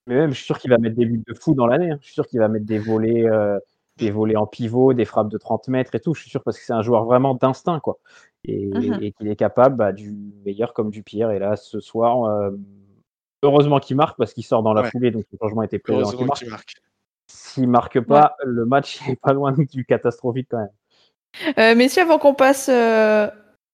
Mais 0.07 0.15
même, 0.15 0.31
je 0.31 0.37
suis 0.37 0.45
sûr 0.45 0.59
qu'il 0.59 0.71
va 0.71 0.79
mettre 0.79 0.97
des 0.97 1.07
buts 1.07 1.23
de 1.27 1.35
fou 1.35 1.55
dans 1.55 1.67
l'année. 1.67 1.91
hein. 1.91 1.99
Je 2.01 2.07
suis 2.07 2.15
sûr 2.15 2.27
qu'il 2.27 2.39
va 2.39 2.49
mettre 2.49 2.65
des 2.67 2.79
volets, 2.79 3.27
euh, 3.29 3.59
des 3.97 4.11
volets 4.11 4.37
en 4.37 4.47
pivot, 4.47 4.93
des 4.93 5.05
frappes 5.05 5.29
de 5.31 5.39
30 5.39 5.69
mètres 5.69 5.95
et 5.95 6.01
tout. 6.01 6.15
Je 6.15 6.21
suis 6.21 6.31
sûr 6.31 6.43
parce 6.45 6.59
que 6.59 6.65
c'est 6.65 6.73
un 6.73 6.83
joueur 6.83 7.05
vraiment 7.05 7.35
d'instinct, 7.35 7.81
quoi. 7.81 7.99
Et, 8.45 8.67
Mhm. 8.69 8.99
et 9.03 9.13
qu'il 9.13 9.29
est 9.29 9.37
capable 9.37 9.77
bah, 9.77 9.93
du 9.93 10.15
meilleur 10.45 10.73
comme 10.75 10.91
du 10.91 11.03
pire. 11.03 11.31
Et 11.33 11.39
là, 11.41 11.57
ce 11.57 11.81
soir, 11.81 12.25
euh, 12.25 12.51
heureusement 13.43 13.81
qu'il 13.81 13.97
marque 13.97 14.17
parce 14.17 14.33
qu'il 14.33 14.45
sort 14.45 14.63
dans 14.63 14.75
la 14.75 14.83
Ouais. 14.83 14.91
foulée, 14.91 15.11
donc 15.11 15.25
le 15.33 15.39
changement 15.41 15.63
était 15.63 15.79
présent. 15.81 15.99
Heureusement 16.01 16.27
marque. 16.27 16.39
qu'il 16.39 16.51
marque. 16.51 16.75
S'il 17.29 17.69
marque 17.69 18.01
pas, 18.01 18.37
le 18.45 18.65
match 18.65 19.01
est 19.09 19.21
pas 19.21 19.33
loin 19.33 19.53
du 19.73 19.85
catastrophique 19.85 20.47
quand 20.51 20.59
même. 20.59 21.55
Euh, 21.59 21.75
messieurs, 21.75 22.03
avant 22.03 22.19
qu'on 22.19 22.35
passe 22.35 22.69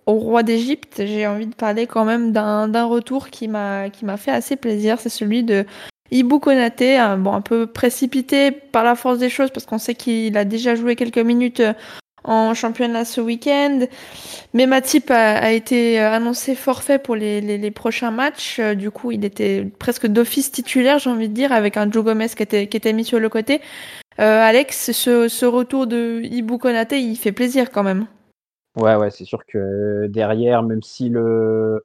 au 0.06 0.14
roi 0.14 0.42
d'Égypte, 0.42 1.02
j'ai 1.04 1.26
envie 1.26 1.46
de 1.46 1.54
parler 1.54 1.86
quand 1.86 2.04
même 2.06 2.32
d'un 2.32 2.84
retour 2.86 3.28
qui 3.28 3.48
m'a 3.48 3.90
fait 4.16 4.30
assez 4.30 4.56
plaisir. 4.56 4.98
C'est 5.00 5.10
celui 5.10 5.44
de 5.44 5.66
Ibou 6.12 6.38
Konaté, 6.38 6.96
un, 6.96 7.16
bon, 7.16 7.32
un 7.32 7.40
peu 7.40 7.66
précipité 7.66 8.52
par 8.52 8.84
la 8.84 8.94
force 8.94 9.18
des 9.18 9.30
choses 9.30 9.50
parce 9.50 9.66
qu'on 9.66 9.78
sait 9.78 9.94
qu'il 9.94 10.36
a 10.36 10.44
déjà 10.44 10.74
joué 10.74 10.94
quelques 10.94 11.18
minutes 11.18 11.60
euh, 11.60 11.72
en 12.24 12.54
championnat 12.54 13.04
ce 13.04 13.20
week-end. 13.20 13.80
Mais 14.54 14.66
Matip 14.66 15.10
a, 15.10 15.50
été 15.52 16.00
euh, 16.00 16.12
annoncé 16.12 16.54
forfait 16.54 16.98
pour 16.98 17.16
les, 17.16 17.70
prochains 17.70 18.10
matchs. 18.10 18.58
Euh, 18.60 18.74
Du 18.74 18.90
coup, 18.90 19.10
il 19.12 19.24
était 19.24 19.66
presque 19.78 20.06
d'office 20.06 20.52
titulaire, 20.52 20.98
j'ai 20.98 21.10
envie 21.10 21.28
de 21.28 21.34
dire, 21.34 21.52
avec 21.52 21.76
un 21.76 21.90
Joe 21.90 22.04
Gomez 22.04 22.28
qui 22.28 22.42
était, 22.42 22.92
mis 22.92 23.04
sur 23.04 23.18
le 23.18 23.28
côté. 23.28 23.60
Euh, 24.20 24.40
Alex, 24.40 24.92
ce, 24.92 25.44
retour 25.44 25.86
de 25.86 26.20
Ibou 26.24 26.58
Konaté, 26.58 27.00
il 27.00 27.16
fait 27.16 27.32
plaisir 27.32 27.70
quand 27.70 27.82
même. 27.82 28.06
Ouais, 28.76 28.94
ouais, 28.94 29.10
c'est 29.10 29.24
sûr 29.24 29.44
que 29.46 30.06
derrière, 30.06 30.62
même 30.62 30.82
si 30.82 31.08
le, 31.08 31.84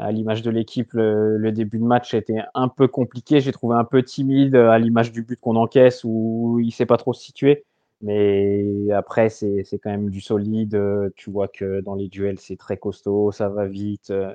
à 0.00 0.12
l'image 0.12 0.42
de 0.42 0.50
l'équipe, 0.50 0.90
le, 0.94 1.50
début 1.52 1.78
de 1.78 1.84
match 1.84 2.14
était 2.14 2.40
un 2.54 2.68
peu 2.68 2.88
compliqué, 2.88 3.40
j'ai 3.40 3.52
trouvé 3.52 3.76
un 3.76 3.84
peu 3.84 4.02
timide 4.02 4.56
à 4.56 4.78
l'image 4.78 5.12
du 5.12 5.22
but 5.22 5.38
qu'on 5.40 5.56
encaisse 5.56 6.02
où 6.04 6.58
il 6.62 6.72
sait 6.72 6.86
pas 6.86 6.96
trop 6.96 7.12
se 7.12 7.22
situer. 7.22 7.64
Mais 8.02 8.90
après, 8.92 9.28
c'est 9.28 9.64
quand 9.82 9.90
même 9.90 10.10
du 10.10 10.20
solide. 10.20 10.74
Euh, 10.74 11.10
Tu 11.16 11.30
vois 11.30 11.48
que 11.48 11.80
dans 11.82 11.94
les 11.94 12.08
duels, 12.08 12.38
c'est 12.38 12.56
très 12.56 12.76
costaud, 12.78 13.30
ça 13.32 13.48
va 13.48 13.66
vite. 13.66 14.10
Euh, 14.10 14.34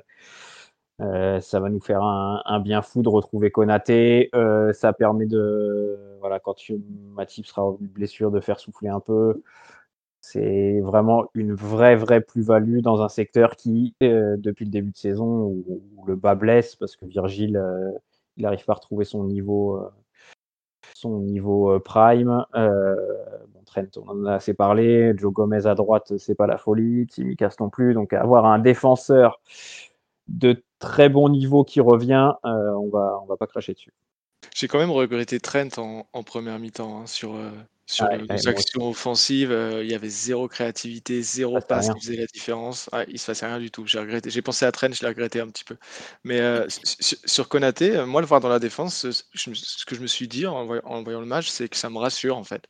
euh, 1.02 1.40
ça 1.40 1.60
va 1.60 1.68
nous 1.68 1.80
faire 1.80 2.02
un, 2.02 2.60
bien 2.60 2.80
fou 2.82 3.02
de 3.02 3.08
retrouver 3.08 3.50
Konaté. 3.50 4.30
Euh, 4.34 4.72
ça 4.72 4.92
permet 4.92 5.26
de, 5.26 5.98
voilà, 6.20 6.40
quand 6.40 6.54
Matip 7.14 7.46
sera 7.46 7.76
de 7.78 7.86
blessure, 7.86 8.30
de 8.30 8.40
faire 8.40 8.58
souffler 8.60 8.88
un 8.88 9.00
peu. 9.00 9.42
C'est 10.36 10.80
vraiment 10.82 11.24
une 11.32 11.54
vraie, 11.54 11.96
vraie 11.96 12.20
plus-value 12.20 12.80
dans 12.80 13.00
un 13.00 13.08
secteur 13.08 13.56
qui, 13.56 13.94
euh, 14.02 14.36
depuis 14.36 14.66
le 14.66 14.70
début 14.70 14.90
de 14.90 14.96
saison, 14.96 15.44
où, 15.44 15.82
le 16.06 16.14
bas 16.14 16.34
blesse 16.34 16.76
parce 16.76 16.94
que 16.94 17.06
Virgile, 17.06 17.56
euh, 17.56 17.90
il 18.36 18.42
n'arrive 18.42 18.64
pas 18.66 18.74
à 18.74 18.76
retrouver 18.76 19.06
son 19.06 19.24
niveau, 19.24 19.78
euh, 19.78 19.88
son 20.94 21.20
niveau 21.20 21.80
prime. 21.80 22.44
Trent, 23.64 23.86
on 23.96 24.10
en 24.10 24.24
a 24.26 24.34
assez 24.34 24.52
parlé. 24.52 25.14
Joe 25.16 25.32
Gomez 25.32 25.66
à 25.66 25.74
droite, 25.74 26.18
c'est 26.18 26.34
pas 26.34 26.46
la 26.46 26.58
folie. 26.58 27.06
Timicas 27.06 27.56
non 27.58 27.70
plus. 27.70 27.94
Donc, 27.94 28.12
avoir 28.12 28.44
un 28.44 28.58
défenseur 28.58 29.40
de 30.28 30.62
très 30.78 31.08
bon 31.08 31.30
niveau 31.30 31.64
qui 31.64 31.80
revient, 31.80 32.34
on 32.44 32.88
va, 32.92 33.20
on 33.22 33.26
va 33.26 33.36
pas 33.38 33.46
cracher 33.46 33.72
dessus. 33.72 33.92
J'ai 34.54 34.68
quand 34.68 34.78
même 34.78 34.90
regretté 34.90 35.40
Trent 35.40 35.78
en, 35.78 36.22
première 36.22 36.58
mi-temps 36.58 37.00
hein, 37.00 37.06
sur, 37.06 37.34
sur 37.86 38.08
Ouais, 38.08 38.18
moi 38.28 38.36
actions 38.46 38.88
offensives. 38.90 39.50
euh, 39.52 39.82
il 39.84 39.90
y 39.90 39.94
avait 39.94 40.08
zéro 40.08 40.48
créativité, 40.48 41.22
zéro 41.22 41.60
c'est 41.60 41.66
passe 41.66 41.88
qui 41.90 42.00
faisait 42.00 42.16
la 42.16 42.26
différence. 42.26 42.88
Ouais, 42.92 43.04
il 43.08 43.18
se 43.18 43.26
passait 43.26 43.46
rien 43.46 43.58
du 43.60 43.70
tout. 43.70 43.86
J'ai 43.86 43.98
regretté. 43.98 44.30
J'ai 44.30 44.42
pensé 44.42 44.64
à 44.64 44.72
Trent, 44.72 44.92
je 44.92 45.00
l'ai 45.02 45.08
regretté 45.08 45.40
un 45.40 45.48
petit 45.48 45.64
peu. 45.64 45.76
Mais 46.24 46.40
euh, 46.40 46.68
su- 46.68 46.80
su- 47.00 47.16
sur 47.24 47.48
Konaté, 47.48 47.96
euh, 47.96 48.06
moi 48.06 48.20
le 48.20 48.26
voir 48.26 48.40
dans 48.40 48.48
la 48.48 48.58
défense, 48.58 49.06
je 49.32 49.54
ce 49.54 49.84
que 49.84 49.94
je 49.94 50.00
me 50.00 50.06
suis 50.06 50.28
dit 50.28 50.46
en, 50.46 50.66
voy- 50.66 50.80
en 50.84 51.02
voyant 51.02 51.20
le 51.20 51.26
match, 51.26 51.48
c'est 51.48 51.68
que 51.68 51.76
ça 51.76 51.90
me 51.90 51.98
rassure 51.98 52.36
en 52.36 52.44
fait. 52.44 52.66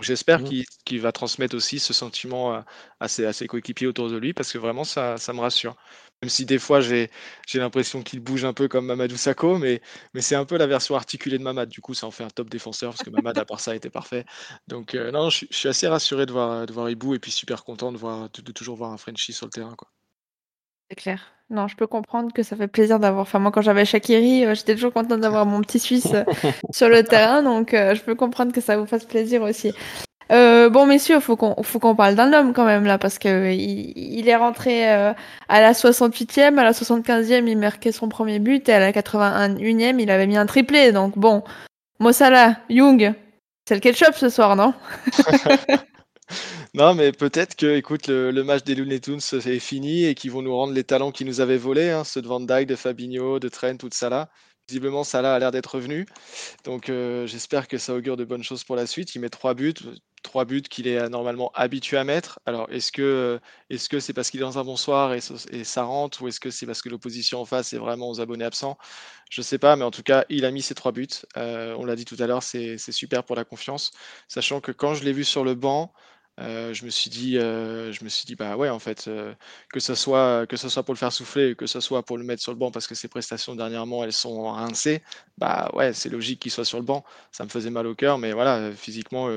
J'espère 0.00 0.40
Mm. 0.40 0.50
qu'il 0.86 1.00
va 1.00 1.12
transmettre 1.12 1.54
aussi 1.56 1.78
ce 1.78 1.92
sentiment 1.92 2.52
à, 2.54 2.64
à 3.00 3.08
ses, 3.08 3.26
à 3.26 3.32
ses 3.34 3.46
coéquipiers 3.46 3.86
autour 3.86 4.08
de 4.10 4.16
lui 4.16 4.32
parce 4.32 4.52
que 4.52 4.58
vraiment 4.58 4.84
ça, 4.84 5.18
ça 5.18 5.32
me 5.32 5.40
rassure. 5.40 5.76
Même 6.22 6.28
si 6.28 6.44
des 6.44 6.58
fois 6.58 6.82
j'ai 6.82 7.08
l'impression 7.54 8.02
qu'il 8.02 8.20
bouge 8.20 8.44
un 8.44 8.52
peu 8.52 8.68
comme 8.68 8.84
Mamadou 8.84 9.16
Sakho, 9.16 9.56
mais, 9.56 9.80
mais 10.12 10.20
c'est 10.20 10.34
un 10.34 10.44
peu 10.44 10.58
la 10.58 10.66
version 10.66 10.94
articulée 10.94 11.38
de 11.38 11.42
Mamad. 11.42 11.68
Du 11.70 11.80
coup, 11.80 11.94
ça 11.94 12.06
en 12.06 12.10
fait 12.10 12.24
un 12.24 12.28
top 12.28 12.50
défenseur 12.50 12.92
parce 12.92 13.02
que 13.02 13.10
Mamad, 13.10 13.38
à 13.38 13.46
part 13.46 13.60
ça, 13.60 13.74
était 13.74 13.88
parfait. 13.88 14.26
Donc, 14.68 14.94
euh, 14.94 15.10
non, 15.10 15.30
je, 15.30 15.46
suis- 15.50 15.68
assez 15.68 15.88
rassuré 15.88 16.26
de 16.26 16.32
voir, 16.32 16.66
de 16.66 16.72
voir 16.72 16.90
Ibou 16.90 17.14
et 17.14 17.18
puis 17.18 17.30
super 17.30 17.64
content 17.64 17.90
de, 17.90 17.96
voir, 17.96 18.28
de, 18.28 18.52
toujours 18.52 18.76
voir 18.76 18.92
un 18.92 18.98
Frenchie 18.98 19.32
sur 19.32 19.46
le 19.46 19.50
terrain. 19.50 19.74
C'est 20.90 20.96
clair. 20.96 21.32
Non, 21.48 21.68
je 21.68 21.76
peux 21.76 21.86
comprendre 21.86 22.32
que 22.34 22.42
ça 22.42 22.54
fait 22.54 22.68
plaisir 22.68 23.00
d'avoir. 23.00 23.22
Enfin, 23.22 23.38
moi, 23.38 23.50
quand 23.50 23.62
j'avais 23.62 23.86
Shakiri, 23.86 24.44
euh, 24.44 24.54
j'étais 24.54 24.74
toujours 24.74 24.92
contente 24.92 25.20
d'avoir 25.20 25.46
mon 25.46 25.62
petit 25.62 25.78
Suisse 25.78 26.08
euh, 26.12 26.24
sur 26.70 26.90
le 26.90 27.02
terrain, 27.02 27.42
donc 27.42 27.70
je 27.72 28.00
peux 28.02 28.14
comprendre 28.14 28.52
que 28.52 28.60
ça 28.60 28.76
vous 28.76 28.86
fasse 28.86 29.06
plaisir 29.06 29.40
aussi. 29.40 29.72
Euh, 30.60 30.68
bon, 30.68 30.86
messieurs, 30.86 31.20
faut 31.20 31.36
qu'on 31.36 31.62
faut 31.62 31.78
qu'on 31.78 31.94
parle 31.96 32.14
d'un 32.16 32.32
homme 32.32 32.52
quand 32.52 32.66
même 32.66 32.84
là, 32.84 32.98
parce 32.98 33.18
que 33.18 33.28
euh, 33.28 33.52
il, 33.52 33.92
il 33.96 34.28
est 34.28 34.36
rentré 34.36 34.90
euh, 34.90 35.12
à 35.48 35.60
la 35.60 35.72
68e, 35.72 36.58
à 36.58 36.64
la 36.64 36.72
75e, 36.72 37.46
il 37.46 37.56
marquait 37.56 37.92
son 37.92 38.08
premier 38.08 38.38
but, 38.40 38.68
et 38.68 38.72
à 38.72 38.80
la 38.80 38.92
81e, 38.92 40.00
il 40.00 40.10
avait 40.10 40.26
mis 40.26 40.36
un 40.36 40.46
triplé. 40.46 40.92
Donc 40.92 41.16
bon, 41.18 41.42
Mossala, 41.98 42.60
Young, 42.68 43.14
c'est 43.66 43.74
le 43.74 43.80
ketchup 43.80 44.14
ce 44.16 44.28
soir, 44.28 44.56
non? 44.56 44.74
Non, 46.72 46.94
mais 46.94 47.10
peut-être 47.10 47.56
que, 47.56 47.74
écoute, 47.74 48.06
le, 48.06 48.30
le 48.30 48.44
match 48.44 48.62
des 48.62 48.76
Looney 48.76 49.00
Tunes 49.00 49.18
est 49.32 49.58
fini 49.58 50.04
et 50.04 50.14
qu'ils 50.14 50.30
vont 50.30 50.40
nous 50.40 50.54
rendre 50.54 50.72
les 50.72 50.84
talents 50.84 51.10
qu'ils 51.10 51.26
nous 51.26 51.40
avaient 51.40 51.56
volés, 51.56 51.90
hein, 51.90 52.04
ceux 52.04 52.22
de 52.22 52.28
Van 52.28 52.38
Dyke, 52.38 52.68
de 52.68 52.76
Fabinho, 52.76 53.40
de 53.40 53.48
Trent 53.48 53.76
ou 53.82 53.88
de 53.88 53.94
Salah. 53.94 54.30
Visiblement, 54.68 55.02
Salah 55.02 55.34
a 55.34 55.38
l'air 55.40 55.50
d'être 55.50 55.74
revenu. 55.74 56.06
Donc, 56.62 56.88
euh, 56.88 57.26
j'espère 57.26 57.66
que 57.66 57.76
ça 57.76 57.92
augure 57.92 58.16
de 58.16 58.24
bonnes 58.24 58.44
choses 58.44 58.62
pour 58.62 58.76
la 58.76 58.86
suite. 58.86 59.16
Il 59.16 59.20
met 59.20 59.28
trois 59.28 59.54
buts, 59.54 59.74
trois 60.22 60.44
buts 60.44 60.62
qu'il 60.62 60.86
est 60.88 60.98
euh, 60.98 61.08
normalement 61.08 61.50
habitué 61.54 61.96
à 61.96 62.04
mettre. 62.04 62.38
Alors, 62.46 62.68
est-ce 62.70 62.92
que 62.92 63.02
euh, 63.02 63.38
est-ce 63.70 63.88
que 63.88 64.00
c'est 64.00 64.12
parce 64.12 64.30
qu'il 64.30 64.40
est 64.40 64.42
dans 64.42 64.58
un 64.58 64.64
bon 64.64 64.76
soir 64.76 65.14
et, 65.14 65.20
ça- 65.20 65.82
rentre, 65.84 66.22
ou 66.22 66.28
est-ce 66.28 66.40
que 66.40 66.50
c'est 66.50 66.66
parce 66.66 66.82
que 66.82 66.88
l'opposition 66.88 67.40
en 67.40 67.44
face 67.44 67.72
est 67.72 67.78
vraiment 67.78 68.08
aux 68.10 68.20
abonnés 68.20 68.44
absents? 68.44 68.78
Je 69.30 69.42
sais 69.42 69.58
pas, 69.58 69.76
mais 69.76 69.84
en 69.84 69.90
tout 69.90 70.02
cas, 70.02 70.24
il 70.28 70.44
a 70.44 70.50
mis 70.50 70.62
ses 70.62 70.74
trois 70.74 70.92
buts. 70.92 71.08
Euh, 71.36 71.74
on 71.78 71.84
l'a 71.84 71.96
dit 71.96 72.04
tout 72.04 72.16
à 72.20 72.26
l'heure, 72.26 72.42
c'est 72.42 72.78
super 72.78 73.24
pour 73.24 73.36
la 73.36 73.44
confiance, 73.44 73.92
sachant 74.28 74.60
que 74.60 74.72
quand 74.72 74.94
je 74.94 75.04
l'ai 75.04 75.12
vu 75.12 75.24
sur 75.24 75.44
le 75.44 75.54
banc. 75.54 75.92
Euh, 76.40 76.72
je 76.72 76.84
me 76.86 76.90
suis 76.90 77.10
dit, 77.10 77.36
euh, 77.38 77.92
je 77.92 78.02
me 78.02 78.08
suis 78.08 78.24
dit, 78.24 78.34
bah 78.34 78.56
ouais, 78.56 78.70
en 78.70 78.78
fait, 78.78 79.08
euh, 79.08 79.34
que 79.72 79.80
ce 79.80 79.94
soit, 79.94 80.46
que 80.46 80.56
soit 80.56 80.82
pour 80.82 80.94
le 80.94 80.98
faire 80.98 81.12
souffler, 81.12 81.54
que 81.54 81.66
ce 81.66 81.80
soit 81.80 82.02
pour 82.02 82.16
le 82.16 82.24
mettre 82.24 82.42
sur 82.42 82.52
le 82.52 82.58
banc 82.58 82.70
parce 82.70 82.86
que 82.86 82.94
ses 82.94 83.08
prestations 83.08 83.54
dernièrement, 83.54 84.04
elles 84.04 84.12
sont 84.14 84.50
rincées, 84.50 85.02
bah 85.36 85.70
ouais, 85.74 85.92
c'est 85.92 86.08
logique 86.08 86.40
qu'il 86.40 86.50
soit 86.50 86.64
sur 86.64 86.78
le 86.78 86.84
banc. 86.84 87.04
Ça 87.30 87.44
me 87.44 87.50
faisait 87.50 87.70
mal 87.70 87.86
au 87.86 87.94
cœur, 87.94 88.16
mais 88.18 88.32
voilà, 88.32 88.72
physiquement, 88.72 89.28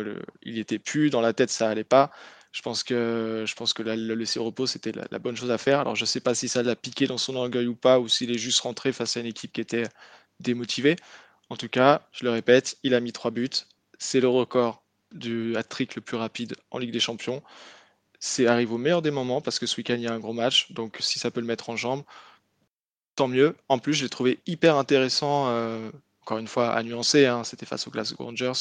il 0.43 0.59
était 0.59 0.79
plus, 0.79 1.09
dans 1.09 1.21
la 1.21 1.33
tête, 1.33 1.49
ça 1.49 1.69
allait 1.69 1.83
pas. 1.83 2.11
Je 2.53 2.61
pense 2.61 2.83
que, 2.83 3.43
je 3.47 3.55
pense 3.55 3.73
que 3.73 3.83
le 3.83 4.13
laisser 4.15 4.39
repos, 4.39 4.67
c'était 4.67 4.91
la, 4.91 5.05
la 5.11 5.19
bonne 5.19 5.35
chose 5.35 5.51
à 5.51 5.57
faire. 5.57 5.79
Alors, 5.79 5.95
je 5.95 6.05
sais 6.05 6.21
pas 6.21 6.35
si 6.35 6.47
ça 6.47 6.63
l'a 6.63 6.75
piqué 6.75 7.07
dans 7.07 7.17
son 7.17 7.35
orgueil 7.35 7.67
ou 7.67 7.75
pas, 7.75 7.99
ou 7.99 8.07
s'il 8.07 8.31
est 8.31 8.37
juste 8.37 8.61
rentré 8.61 8.93
face 8.93 9.17
à 9.17 9.21
une 9.21 9.25
équipe 9.25 9.51
qui 9.51 9.61
était 9.61 9.87
démotivée. 10.39 10.95
En 11.49 11.57
tout 11.57 11.69
cas, 11.69 12.07
je 12.11 12.23
le 12.23 12.31
répète, 12.31 12.77
il 12.83 12.93
a 12.93 12.99
mis 12.99 13.11
trois 13.11 13.31
buts. 13.31 13.49
C'est 13.97 14.19
le 14.19 14.27
record 14.27 14.82
du 15.13 15.55
hat-trick 15.57 15.95
le 15.95 16.01
plus 16.01 16.17
rapide 16.17 16.55
en 16.71 16.79
Ligue 16.79 16.91
des 16.91 16.99
Champions. 16.99 17.41
C'est 18.19 18.47
arrive 18.47 18.73
au 18.73 18.77
meilleur 18.77 19.01
des 19.01 19.11
moments 19.11 19.41
parce 19.41 19.59
que 19.59 19.65
ce 19.65 19.77
week-end 19.77 19.95
il 19.95 20.01
y 20.01 20.07
a 20.07 20.13
un 20.13 20.19
gros 20.19 20.33
match, 20.33 20.71
donc 20.71 20.97
si 20.99 21.19
ça 21.19 21.31
peut 21.31 21.41
le 21.41 21.47
mettre 21.47 21.69
en 21.69 21.75
jambe, 21.75 22.03
tant 23.15 23.27
mieux. 23.27 23.55
En 23.69 23.79
plus, 23.79 23.93
je 23.93 24.03
l'ai 24.03 24.09
trouvé 24.09 24.39
hyper 24.47 24.77
intéressant 24.77 25.47
euh, 25.49 25.91
encore 26.21 26.37
une 26.37 26.47
fois, 26.47 26.71
à 26.71 26.83
nuancer. 26.83 27.25
Hein, 27.25 27.43
c'était 27.43 27.65
face 27.65 27.85
aux 27.87 27.91
Glasgow 27.91 28.23
Rangers 28.23 28.53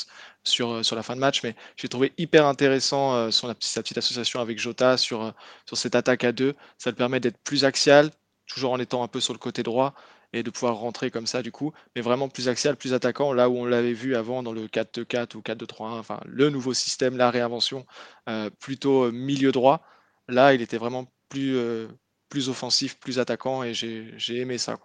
sur, 0.42 0.84
sur 0.84 0.96
la 0.96 1.02
fin 1.02 1.14
de 1.14 1.20
match, 1.20 1.42
mais 1.44 1.54
j'ai 1.76 1.88
trouvé 1.88 2.12
hyper 2.18 2.46
intéressant 2.46 3.30
son, 3.30 3.54
sa 3.60 3.82
petite 3.82 3.98
association 3.98 4.40
avec 4.40 4.58
Jota 4.58 4.96
sur, 4.96 5.32
sur 5.66 5.76
cette 5.76 5.94
attaque 5.94 6.24
à 6.24 6.32
deux. 6.32 6.54
Ça 6.78 6.90
le 6.90 6.96
permet 6.96 7.20
d'être 7.20 7.38
plus 7.38 7.64
axial, 7.64 8.10
toujours 8.46 8.72
en 8.72 8.80
étant 8.80 9.04
un 9.04 9.08
peu 9.08 9.20
sur 9.20 9.32
le 9.32 9.38
côté 9.38 9.62
droit 9.62 9.94
et 10.32 10.42
de 10.42 10.50
pouvoir 10.50 10.76
rentrer 10.76 11.10
comme 11.10 11.26
ça 11.26 11.42
du 11.42 11.52
coup, 11.52 11.72
mais 11.94 12.02
vraiment 12.02 12.28
plus 12.28 12.48
axial, 12.48 12.76
plus 12.76 12.94
attaquant, 12.94 13.32
là 13.32 13.48
où 13.48 13.56
on 13.56 13.64
l'avait 13.64 13.92
vu 13.92 14.16
avant 14.16 14.42
dans 14.42 14.52
le 14.52 14.66
4-2-4 14.66 15.36
ou 15.36 15.40
4-2-3-1, 15.40 15.98
enfin 15.98 16.20
le 16.26 16.50
nouveau 16.50 16.74
système, 16.74 17.16
la 17.16 17.30
réinvention, 17.30 17.86
plutôt 18.60 19.12
milieu 19.12 19.52
droit. 19.52 19.82
Là, 20.28 20.54
il 20.54 20.62
était 20.62 20.78
vraiment 20.78 21.06
plus, 21.28 21.58
plus 22.28 22.48
offensif, 22.48 22.98
plus 22.98 23.18
attaquant 23.18 23.62
et 23.62 23.74
j'ai 23.74 24.36
aimé 24.36 24.56
ça. 24.58 24.78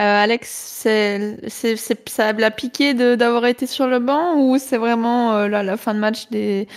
Euh, 0.00 0.04
Alex, 0.04 0.48
c'est, 0.48 1.76
ça 2.06 2.32
l'a 2.32 2.50
piqué 2.52 2.94
d'avoir 2.94 3.46
été 3.46 3.66
sur 3.66 3.88
le 3.88 3.98
banc 3.98 4.36
ou 4.36 4.56
c'est 4.58 4.76
vraiment 4.76 5.34
euh, 5.34 5.48
la 5.48 5.76
fin 5.76 5.92
de 5.92 5.98
match 5.98 6.28
des, 6.28 6.68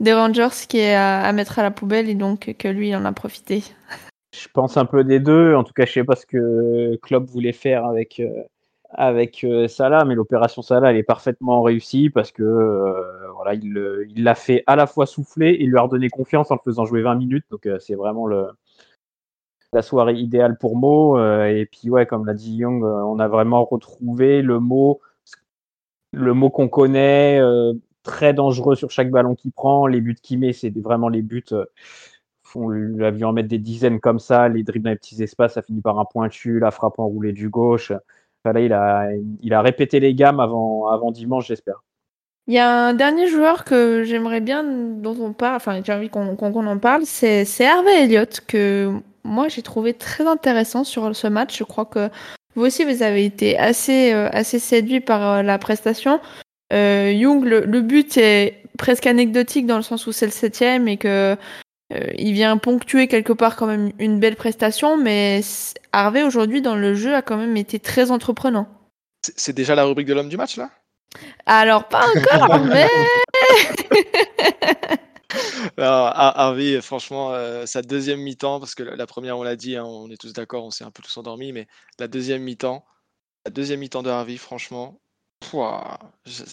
des 0.00 0.12
Rangers 0.12 0.48
qui 0.68 0.78
est 0.78 0.96
à, 0.96 1.30
mettre 1.32 1.60
à 1.60 1.62
la 1.62 1.70
poubelle 1.70 2.08
et 2.08 2.16
donc 2.16 2.52
que 2.58 2.68
lui 2.68 2.94
en 2.96 3.04
a 3.04 3.12
profité? 3.12 3.62
Je 4.42 4.48
pense 4.52 4.76
un 4.76 4.84
peu 4.84 5.04
des 5.04 5.20
deux. 5.20 5.54
En 5.54 5.64
tout 5.64 5.72
cas, 5.72 5.84
je 5.86 5.92
sais 5.92 6.04
pas 6.04 6.16
ce 6.16 6.26
que 6.26 6.96
Klopp 7.02 7.24
voulait 7.26 7.52
faire 7.52 7.84
avec, 7.84 8.20
euh, 8.20 8.42
avec 8.90 9.46
Salah, 9.68 10.04
mais 10.04 10.14
l'opération 10.14 10.62
Salah 10.62 10.90
elle 10.90 10.96
est 10.96 11.02
parfaitement 11.02 11.62
réussie 11.62 12.10
parce 12.10 12.32
que 12.32 12.44
voilà, 13.34 13.54
il 13.54 14.22
l'a 14.22 14.34
fait 14.34 14.62
à 14.66 14.76
la 14.76 14.86
fois 14.86 15.06
souffler 15.06 15.56
et 15.60 15.66
lui 15.66 15.76
a 15.78 15.82
redonné 15.82 16.08
confiance 16.08 16.50
en 16.50 16.54
le 16.54 16.60
faisant 16.64 16.84
jouer 16.84 17.02
20 17.02 17.16
minutes. 17.16 17.44
Donc 17.50 17.68
c'est 17.80 17.94
vraiment 17.94 18.26
le, 18.26 18.46
la 19.74 19.82
soirée 19.82 20.14
idéale 20.14 20.56
pour 20.56 20.76
Mo. 20.76 21.18
Euh, 21.18 21.46
et 21.46 21.66
puis, 21.66 21.90
ouais, 21.90 22.06
comme 22.06 22.24
l'a 22.24 22.34
dit 22.34 22.54
Young, 22.54 22.82
euh, 22.82 23.02
on 23.02 23.18
a 23.18 23.28
vraiment 23.28 23.64
retrouvé 23.64 24.40
le 24.40 24.60
mot, 24.60 25.00
le 26.12 26.32
mot 26.32 26.48
qu'on 26.48 26.68
connaît, 26.68 27.38
euh, 27.40 27.74
très 28.02 28.32
dangereux 28.32 28.76
sur 28.76 28.90
chaque 28.90 29.10
ballon 29.10 29.34
qu'il 29.34 29.52
prend. 29.52 29.86
Les 29.86 30.00
buts 30.00 30.16
qu'il 30.22 30.38
met, 30.38 30.52
c'est 30.52 30.70
vraiment 30.78 31.08
les 31.08 31.22
buts. 31.22 31.44
On 32.56 32.68
l'a 32.68 33.10
vu 33.10 33.24
en 33.24 33.32
mettre 33.32 33.48
des 33.48 33.58
dizaines 33.58 34.00
comme 34.00 34.18
ça, 34.18 34.48
les 34.48 34.62
dribbles 34.62 34.84
dans 34.84 34.90
les 34.90 34.96
petits 34.96 35.22
espaces, 35.22 35.54
ça 35.54 35.62
finit 35.62 35.80
par 35.80 35.98
un 35.98 36.04
pointu, 36.04 36.58
la 36.58 36.70
frappe 36.70 36.98
enroulée 36.98 37.32
du 37.32 37.48
gauche. 37.48 37.92
là, 38.44 38.60
il 38.60 38.72
a, 38.72 39.08
il 39.42 39.54
a 39.54 39.62
répété 39.62 40.00
les 40.00 40.14
gammes 40.14 40.40
avant, 40.40 40.86
avant 40.88 41.10
dimanche, 41.10 41.48
j'espère. 41.48 41.82
Il 42.46 42.52
y 42.52 42.58
a 42.58 42.88
un 42.88 42.94
dernier 42.94 43.26
joueur 43.28 43.64
que 43.64 44.02
j'aimerais 44.04 44.42
bien 44.42 44.62
dont 44.64 45.16
on 45.18 45.32
parle, 45.32 45.56
enfin 45.56 45.80
j'ai 45.82 45.92
envie 45.94 46.10
qu'on 46.10 46.26
en 46.28 46.78
parle, 46.78 47.06
c'est 47.06 47.46
Hervé 47.58 48.02
Elliott 48.02 48.40
que 48.46 48.92
moi 49.24 49.48
j'ai 49.48 49.62
trouvé 49.62 49.94
très 49.94 50.26
intéressant 50.26 50.84
sur 50.84 51.16
ce 51.16 51.26
match. 51.26 51.58
Je 51.58 51.64
crois 51.64 51.86
que 51.86 52.10
vous 52.54 52.66
aussi 52.66 52.84
vous 52.84 53.02
avez 53.02 53.24
été 53.24 53.58
assez 53.58 54.12
euh, 54.12 54.28
assez 54.30 54.58
séduit 54.58 55.00
par 55.00 55.38
euh, 55.38 55.42
la 55.42 55.58
prestation. 55.58 56.20
Euh, 56.74 57.12
Young, 57.14 57.44
le, 57.44 57.80
but 57.80 58.16
est 58.18 58.62
presque 58.76 59.06
anecdotique 59.06 59.66
dans 59.66 59.76
le 59.76 59.82
sens 59.82 60.06
où 60.06 60.12
c'est 60.12 60.26
le 60.26 60.32
septième 60.32 60.86
et 60.86 60.98
que 60.98 61.36
il 61.90 62.32
vient 62.32 62.56
ponctuer 62.56 63.08
quelque 63.08 63.32
part 63.32 63.56
quand 63.56 63.66
même 63.66 63.92
une 63.98 64.18
belle 64.18 64.36
prestation, 64.36 64.96
mais 64.96 65.42
Harvey 65.92 66.22
aujourd'hui 66.22 66.62
dans 66.62 66.76
le 66.76 66.94
jeu 66.94 67.14
a 67.14 67.22
quand 67.22 67.36
même 67.36 67.56
été 67.56 67.78
très 67.78 68.10
entreprenant. 68.10 68.68
C'est 69.36 69.52
déjà 69.52 69.74
la 69.74 69.84
rubrique 69.84 70.06
de 70.06 70.14
l'homme 70.14 70.28
du 70.28 70.36
match 70.36 70.56
là? 70.56 70.70
Alors 71.46 71.88
pas 71.88 72.06
encore, 72.08 72.58
mais 72.64 72.88
Harvey, 75.78 76.80
franchement, 76.80 77.32
euh, 77.32 77.66
sa 77.66 77.82
deuxième 77.82 78.20
mi-temps, 78.20 78.60
parce 78.60 78.74
que 78.74 78.82
la 78.82 79.06
première, 79.06 79.38
on 79.38 79.42
l'a 79.42 79.56
dit, 79.56 79.76
hein, 79.76 79.84
on 79.84 80.10
est 80.10 80.16
tous 80.16 80.32
d'accord, 80.32 80.64
on 80.64 80.70
s'est 80.70 80.84
un 80.84 80.90
peu 80.90 81.02
tous 81.02 81.16
endormis, 81.16 81.52
mais 81.52 81.66
la 81.98 82.08
deuxième 82.08 82.42
mi-temps, 82.42 82.84
la 83.44 83.50
deuxième 83.50 83.80
mi-temps 83.80 84.02
de 84.02 84.10
Harvey, 84.10 84.36
franchement, 84.36 85.00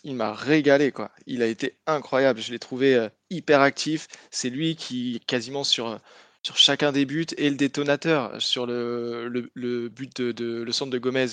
il 0.04 0.15
m'a 0.15 0.34
régalé, 0.34 0.91
quoi. 0.91 1.12
Il 1.27 1.41
a 1.41 1.47
été 1.47 1.77
incroyable. 1.88 2.41
Je 2.41 2.51
l'ai 2.51 2.60
trouvé 2.60 2.95
euh, 2.95 3.10
hyper 3.30 3.62
actif. 3.62 4.08
C'est 4.32 4.49
lui 4.49 4.75
qui, 4.75 5.21
quasiment 5.27 5.63
sur, 5.63 5.99
sur 6.43 6.58
chacun 6.58 6.91
des 6.91 7.06
buts, 7.06 7.25
est 7.38 7.49
le 7.49 7.56
détonateur. 7.56 8.41
Sur 8.41 8.65
le, 8.65 9.27
le, 9.54 9.89
but 9.89 10.21
de, 10.21 10.62
le 10.63 10.71
centre 10.71 10.91
de 10.91 10.97
Gomez, 10.97 11.27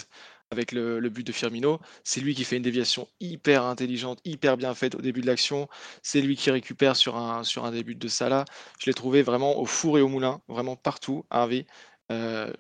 avec 0.51 0.73
le, 0.73 1.01
but 1.09 1.27
de 1.27 1.33
Firmino. 1.33 1.81
C'est 2.05 2.21
lui 2.21 2.35
qui 2.35 2.45
fait 2.45 2.57
une 2.57 2.63
déviation 2.63 3.09
hyper 3.21 3.65
intelligente, 3.65 4.21
hyper 4.25 4.57
bien 4.57 4.75
faite 4.75 4.95
au 4.95 5.01
début 5.01 5.21
de 5.21 5.27
l'action. 5.27 5.69
C'est 6.03 6.21
lui 6.21 6.37
qui 6.37 6.51
récupère 6.51 6.97
sur 6.97 7.17
un, 7.17 7.45
sur 7.45 7.65
un 7.65 7.71
début 7.71 7.95
de 7.95 8.09
Salah. 8.09 8.45
Je 8.79 8.87
l'ai 8.87 8.95
trouvé 8.95 9.23
vraiment 9.23 9.59
au 9.59 9.67
four 9.67 9.99
et 9.99 10.01
au 10.01 10.09
moulin, 10.09 10.41
vraiment 10.49 10.77
partout, 10.77 11.25
Harvey. 11.31 11.67
Euh, 12.11 12.53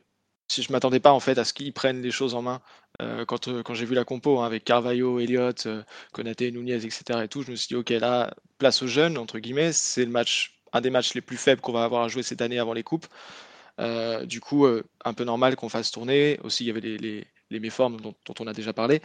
si 0.48 0.62
je 0.62 0.72
m'attendais 0.72 1.00
pas 1.00 1.12
en 1.12 1.20
fait 1.20 1.38
à 1.38 1.44
ce 1.44 1.52
qu'ils 1.52 1.72
prennent 1.72 2.02
les 2.02 2.10
choses 2.10 2.34
en 2.34 2.42
main 2.42 2.60
euh, 3.00 3.24
quand, 3.24 3.48
euh, 3.48 3.62
quand 3.62 3.74
j'ai 3.74 3.86
vu 3.86 3.94
la 3.94 4.04
compo 4.04 4.40
hein, 4.40 4.46
avec 4.46 4.64
Carvalho, 4.64 5.20
Elliott, 5.20 5.66
euh, 5.66 5.82
Nunez, 6.18 6.74
etc. 6.84 7.20
Et 7.22 7.28
tout, 7.28 7.42
je 7.42 7.50
me 7.52 7.56
suis 7.56 7.68
dit 7.68 7.76
ok 7.76 7.90
là 7.90 8.34
place 8.58 8.82
aux 8.82 8.88
jeunes 8.88 9.18
entre 9.18 9.38
guillemets, 9.38 9.72
c'est 9.72 10.04
le 10.04 10.10
match 10.10 10.58
un 10.72 10.80
des 10.80 10.90
matchs 10.90 11.14
les 11.14 11.20
plus 11.20 11.36
faibles 11.36 11.60
qu'on 11.60 11.72
va 11.72 11.84
avoir 11.84 12.02
à 12.02 12.08
jouer 12.08 12.22
cette 12.22 12.42
année 12.42 12.58
avant 12.58 12.72
les 12.72 12.82
coupes. 12.82 13.06
du 14.24 14.40
coup, 14.40 14.66
un 14.66 15.14
peu 15.14 15.24
normal 15.24 15.56
qu'on 15.56 15.68
fasse 15.70 15.90
tourner. 15.90 16.38
Aussi, 16.42 16.64
il 16.64 16.66
y 16.66 16.70
avait 16.70 16.80
les, 16.80 17.60
méformes 17.60 17.98
dont, 18.00 18.14
on 18.38 18.46
a 18.46 18.52
déjà 18.52 18.74
parlé. 18.74 19.00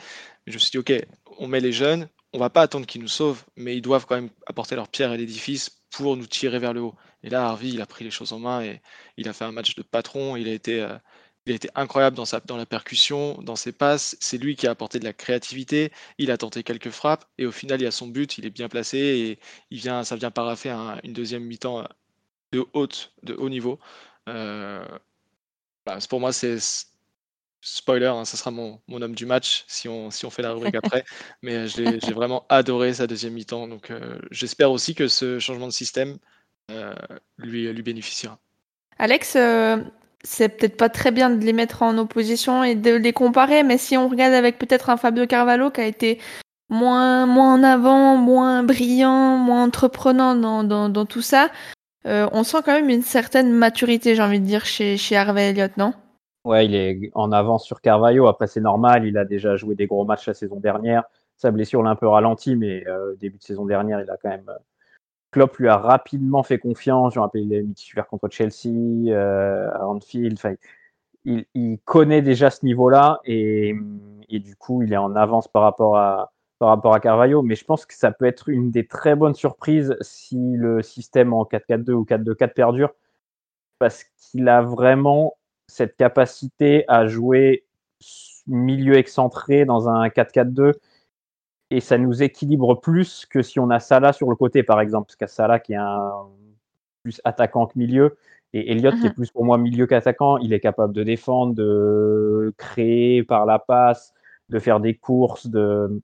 Je 0.47 0.53
me 0.53 0.57
suis 0.59 0.71
dit, 0.71 0.77
ok, 0.79 0.93
on 1.37 1.47
met 1.47 1.61
les 1.61 1.71
jeunes, 1.71 2.09
on 2.33 2.39
va 2.39 2.49
pas 2.49 2.63
attendre 2.63 2.85
qu'ils 2.85 3.01
nous 3.01 3.07
sauvent, 3.07 3.43
mais 3.55 3.77
ils 3.77 3.81
doivent 3.81 4.05
quand 4.05 4.15
même 4.15 4.29
apporter 4.45 4.75
leur 4.75 4.89
pierre 4.89 5.11
à 5.11 5.17
l'édifice 5.17 5.69
pour 5.91 6.17
nous 6.17 6.27
tirer 6.27 6.59
vers 6.59 6.73
le 6.73 6.81
haut. 6.81 6.95
Et 7.23 7.29
là, 7.29 7.45
Harvey, 7.45 7.69
il 7.69 7.81
a 7.81 7.85
pris 7.85 8.03
les 8.03 8.11
choses 8.11 8.33
en 8.33 8.39
main 8.39 8.61
et 8.61 8.81
il 9.17 9.29
a 9.29 9.33
fait 9.33 9.45
un 9.45 9.51
match 9.53 9.75
de 9.75 9.83
patron. 9.83 10.35
Il 10.35 10.49
a 10.49 10.53
été, 10.53 10.81
euh, 10.81 10.97
il 11.45 11.51
a 11.51 11.55
été 11.55 11.69
incroyable 11.75 12.15
dans, 12.15 12.25
sa, 12.25 12.39
dans 12.39 12.57
la 12.57 12.65
percussion, 12.65 13.41
dans 13.41 13.55
ses 13.55 13.71
passes. 13.71 14.15
C'est 14.19 14.37
lui 14.37 14.55
qui 14.55 14.67
a 14.67 14.71
apporté 14.71 14.99
de 14.99 15.03
la 15.05 15.13
créativité. 15.13 15.91
Il 16.17 16.31
a 16.31 16.37
tenté 16.37 16.63
quelques 16.63 16.89
frappes 16.89 17.25
et 17.37 17.45
au 17.45 17.51
final, 17.51 17.81
il 17.81 17.87
a 17.87 17.91
son 17.91 18.07
but. 18.07 18.37
Il 18.37 18.45
est 18.45 18.49
bien 18.49 18.69
placé 18.69 18.97
et 18.97 19.39
il 19.71 19.79
vient, 19.79 20.03
ça 20.03 20.15
vient 20.15 20.31
paraffer 20.31 20.71
une 21.03 21.13
deuxième 21.13 21.43
mi-temps 21.43 21.87
de 22.53 22.65
haute, 22.73 23.13
de 23.23 23.33
haut 23.33 23.49
niveau. 23.49 23.79
Euh, 24.29 24.85
bah, 25.85 25.97
pour 26.09 26.19
moi, 26.19 26.31
c'est 26.31 26.59
spoiler, 27.63 28.07
hein, 28.07 28.25
ça 28.25 28.37
sera 28.37 28.51
mon, 28.51 28.79
homme 28.89 29.15
du 29.15 29.25
match 29.25 29.63
si 29.67 29.87
on, 29.87 30.11
si 30.11 30.25
on 30.25 30.29
fait 30.29 30.41
la 30.41 30.51
rubrique 30.51 30.75
après. 30.83 31.03
Mais 31.41 31.55
euh, 31.55 31.67
j'ai 31.67 32.13
vraiment 32.13 32.45
adoré 32.49 32.93
sa 32.93 33.07
deuxième 33.07 33.33
mi-temps. 33.33 33.67
Donc 33.67 33.89
euh, 33.89 34.19
j'espère 34.31 34.71
aussi 34.71 34.93
que 34.93 35.07
ce 35.07 35.39
changement 35.39 35.67
de 35.67 35.73
système 35.73 36.17
euh, 36.71 36.93
lui, 37.37 37.71
lui 37.71 37.81
bénéficiera. 37.81 38.37
Alex, 38.99 39.35
c'est 40.23 40.49
peut-être 40.49 40.77
pas 40.77 40.89
très 40.89 41.11
bien 41.11 41.29
de 41.29 41.43
les 41.43 41.53
mettre 41.53 41.81
en 41.81 41.97
opposition 41.97 42.63
et 42.63 42.75
de 42.75 42.95
les 42.95 43.13
comparer, 43.13 43.63
mais 43.63 43.77
si 43.77 43.97
on 43.97 44.07
regarde 44.07 44.33
avec 44.33 44.57
peut-être 44.57 44.89
un 44.89 44.97
Fabio 44.97 45.27
Carvalho 45.27 45.69
qui 45.71 45.81
a 45.81 45.85
été 45.85 46.19
moins, 46.69 47.25
moins 47.25 47.55
en 47.55 47.63
avant, 47.63 48.15
moins 48.17 48.63
brillant, 48.63 49.37
moins 49.37 49.63
entreprenant 49.63 50.35
dans, 50.35 50.63
dans, 50.63 51.05
tout 51.05 51.21
ça, 51.21 51.49
on 52.05 52.43
sent 52.43 52.57
quand 52.65 52.73
même 52.73 52.89
une 52.89 53.01
certaine 53.01 53.51
maturité, 53.51 54.15
j'ai 54.15 54.21
envie 54.21 54.39
de 54.39 54.45
dire, 54.45 54.65
chez, 54.65 54.97
Harvey 55.15 55.49
Elliott, 55.49 55.75
non? 55.77 55.93
Ouais, 56.45 56.65
il 56.65 56.75
est 56.75 57.11
en 57.13 57.31
avance 57.31 57.65
sur 57.65 57.79
Carvalho. 57.79 58.27
Après, 58.27 58.47
c'est 58.47 58.59
normal. 58.59 59.05
Il 59.05 59.17
a 59.17 59.23
déjà 59.23 59.55
joué 59.55 59.75
des 59.75 59.87
gros 59.87 60.03
matchs 60.03 60.27
la 60.27 60.33
saison 60.33 60.59
dernière. 60.59 61.03
Sa 61.37 61.51
blessure 61.51 61.81
l'a 61.83 61.91
un 61.91 61.95
peu 61.95 62.07
ralenti, 62.07 62.55
mais 62.55 62.85
euh, 62.87 63.15
début 63.15 63.37
de 63.37 63.43
saison 63.43 63.65
dernière, 63.65 64.01
il 64.01 64.09
a 64.09 64.17
quand 64.17 64.29
même. 64.29 64.49
Klopp 65.33 65.57
lui 65.57 65.67
a 65.67 65.77
rapidement 65.77 66.43
fait 66.43 66.59
confiance. 66.59 67.15
Je 67.15 67.19
me 67.19 67.23
rappelle, 67.23 67.41
il 67.43 67.55
a 67.55 67.61
mis 67.61 67.73
titulaire 67.73 68.07
contre 68.07 68.29
Chelsea, 68.29 69.11
euh, 69.11 69.67
Anfield. 69.81 70.39
Il, 71.25 71.79
connaît 71.85 72.21
déjà 72.21 72.49
ce 72.49 72.65
niveau-là 72.65 73.19
et, 73.25 73.75
et, 74.29 74.39
du 74.39 74.55
coup, 74.55 74.83
il 74.83 74.93
est 74.93 74.97
en 74.97 75.15
avance 75.15 75.47
par 75.47 75.63
rapport 75.63 75.97
à 75.97 76.31
par 76.59 76.69
rapport 76.69 76.93
à 76.93 76.99
Carvalho. 76.99 77.41
Mais 77.41 77.55
je 77.55 77.65
pense 77.65 77.85
que 77.85 77.93
ça 77.93 78.11
peut 78.11 78.25
être 78.25 78.47
une 78.47 78.71
des 78.71 78.87
très 78.87 79.15
bonnes 79.15 79.33
surprises 79.33 79.95
si 80.01 80.37
le 80.55 80.81
système 80.81 81.33
en 81.33 81.43
4-4-2 81.43 81.91
ou 81.91 82.05
4-2-4 82.05 82.53
perdure, 82.53 82.93
parce 83.79 84.05
qu'il 84.17 84.47
a 84.47 84.61
vraiment 84.61 85.35
cette 85.67 85.97
capacité 85.97 86.85
à 86.87 87.07
jouer 87.07 87.65
milieu 88.47 88.95
excentré 88.95 89.65
dans 89.65 89.89
un 89.89 90.07
4-4-2 90.07 90.73
et 91.73 91.79
ça 91.79 91.97
nous 91.97 92.21
équilibre 92.21 92.75
plus 92.79 93.25
que 93.25 93.41
si 93.41 93.59
on 93.59 93.69
a 93.69 93.79
Salah 93.79 94.13
sur 94.13 94.29
le 94.29 94.35
côté 94.35 94.61
par 94.63 94.79
exemple 94.79 95.07
parce 95.07 95.15
qu'il 95.15 95.25
y 95.25 95.29
a 95.29 95.33
Salah 95.33 95.59
qui 95.59 95.73
est 95.73 95.77
un 95.77 96.11
plus 97.01 97.19
attaquant 97.23 97.65
que 97.65 97.77
milieu 97.77 98.15
et 98.53 98.71
Elliott 98.71 98.93
qui 98.99 99.07
est 99.07 99.09
mhm. 99.09 99.15
plus 99.15 99.31
pour 99.31 99.43
moi 99.43 99.57
milieu 99.57 99.87
qu'attaquant. 99.87 100.37
Il 100.37 100.53
est 100.53 100.59
capable 100.59 100.93
de 100.93 101.03
défendre 101.03 101.55
de 101.55 102.53
créer 102.57 103.23
par 103.23 103.45
la 103.45 103.59
passe 103.59 104.13
de 104.49 104.59
faire 104.59 104.79
des 104.79 104.93
courses 104.93 105.47
de 105.47 106.01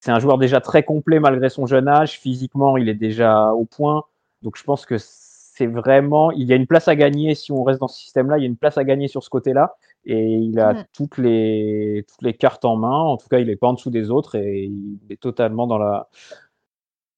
c'est 0.00 0.12
un 0.12 0.20
joueur 0.20 0.38
déjà 0.38 0.60
très 0.60 0.84
complet 0.84 1.18
malgré 1.18 1.48
son 1.48 1.66
jeune 1.66 1.88
âge. 1.88 2.20
Physiquement 2.20 2.76
il 2.76 2.88
est 2.88 2.94
déjà 2.94 3.52
au 3.52 3.64
point. 3.64 4.04
Donc 4.42 4.56
je 4.56 4.62
pense 4.62 4.86
que 4.86 4.96
c'est 4.98 5.66
vraiment, 5.66 6.30
il 6.30 6.46
y 6.46 6.52
a 6.52 6.56
une 6.56 6.66
place 6.66 6.86
à 6.86 6.94
gagner 6.94 7.34
si 7.34 7.50
on 7.50 7.64
reste 7.64 7.80
dans 7.80 7.88
ce 7.88 7.98
système-là, 7.98 8.36
il 8.36 8.42
y 8.42 8.44
a 8.44 8.46
une 8.46 8.58
place 8.58 8.76
à 8.76 8.84
gagner 8.84 9.08
sur 9.08 9.24
ce 9.24 9.30
côté-là, 9.30 9.74
et 10.06 10.24
il 10.24 10.58
a 10.60 10.72
mm. 10.72 10.84
toutes, 10.92 11.18
les, 11.18 12.04
toutes 12.08 12.22
les 12.22 12.34
cartes 12.34 12.64
en 12.64 12.76
main. 12.76 12.98
En 12.98 13.16
tout 13.16 13.28
cas, 13.28 13.38
il 13.38 13.48
n'est 13.48 13.56
pas 13.56 13.68
en 13.68 13.74
dessous 13.74 13.90
des 13.90 14.10
autres 14.10 14.36
et 14.36 14.64
il 14.64 15.00
est 15.10 15.20
totalement 15.20 15.66
dans 15.66 15.78
la, 15.78 16.08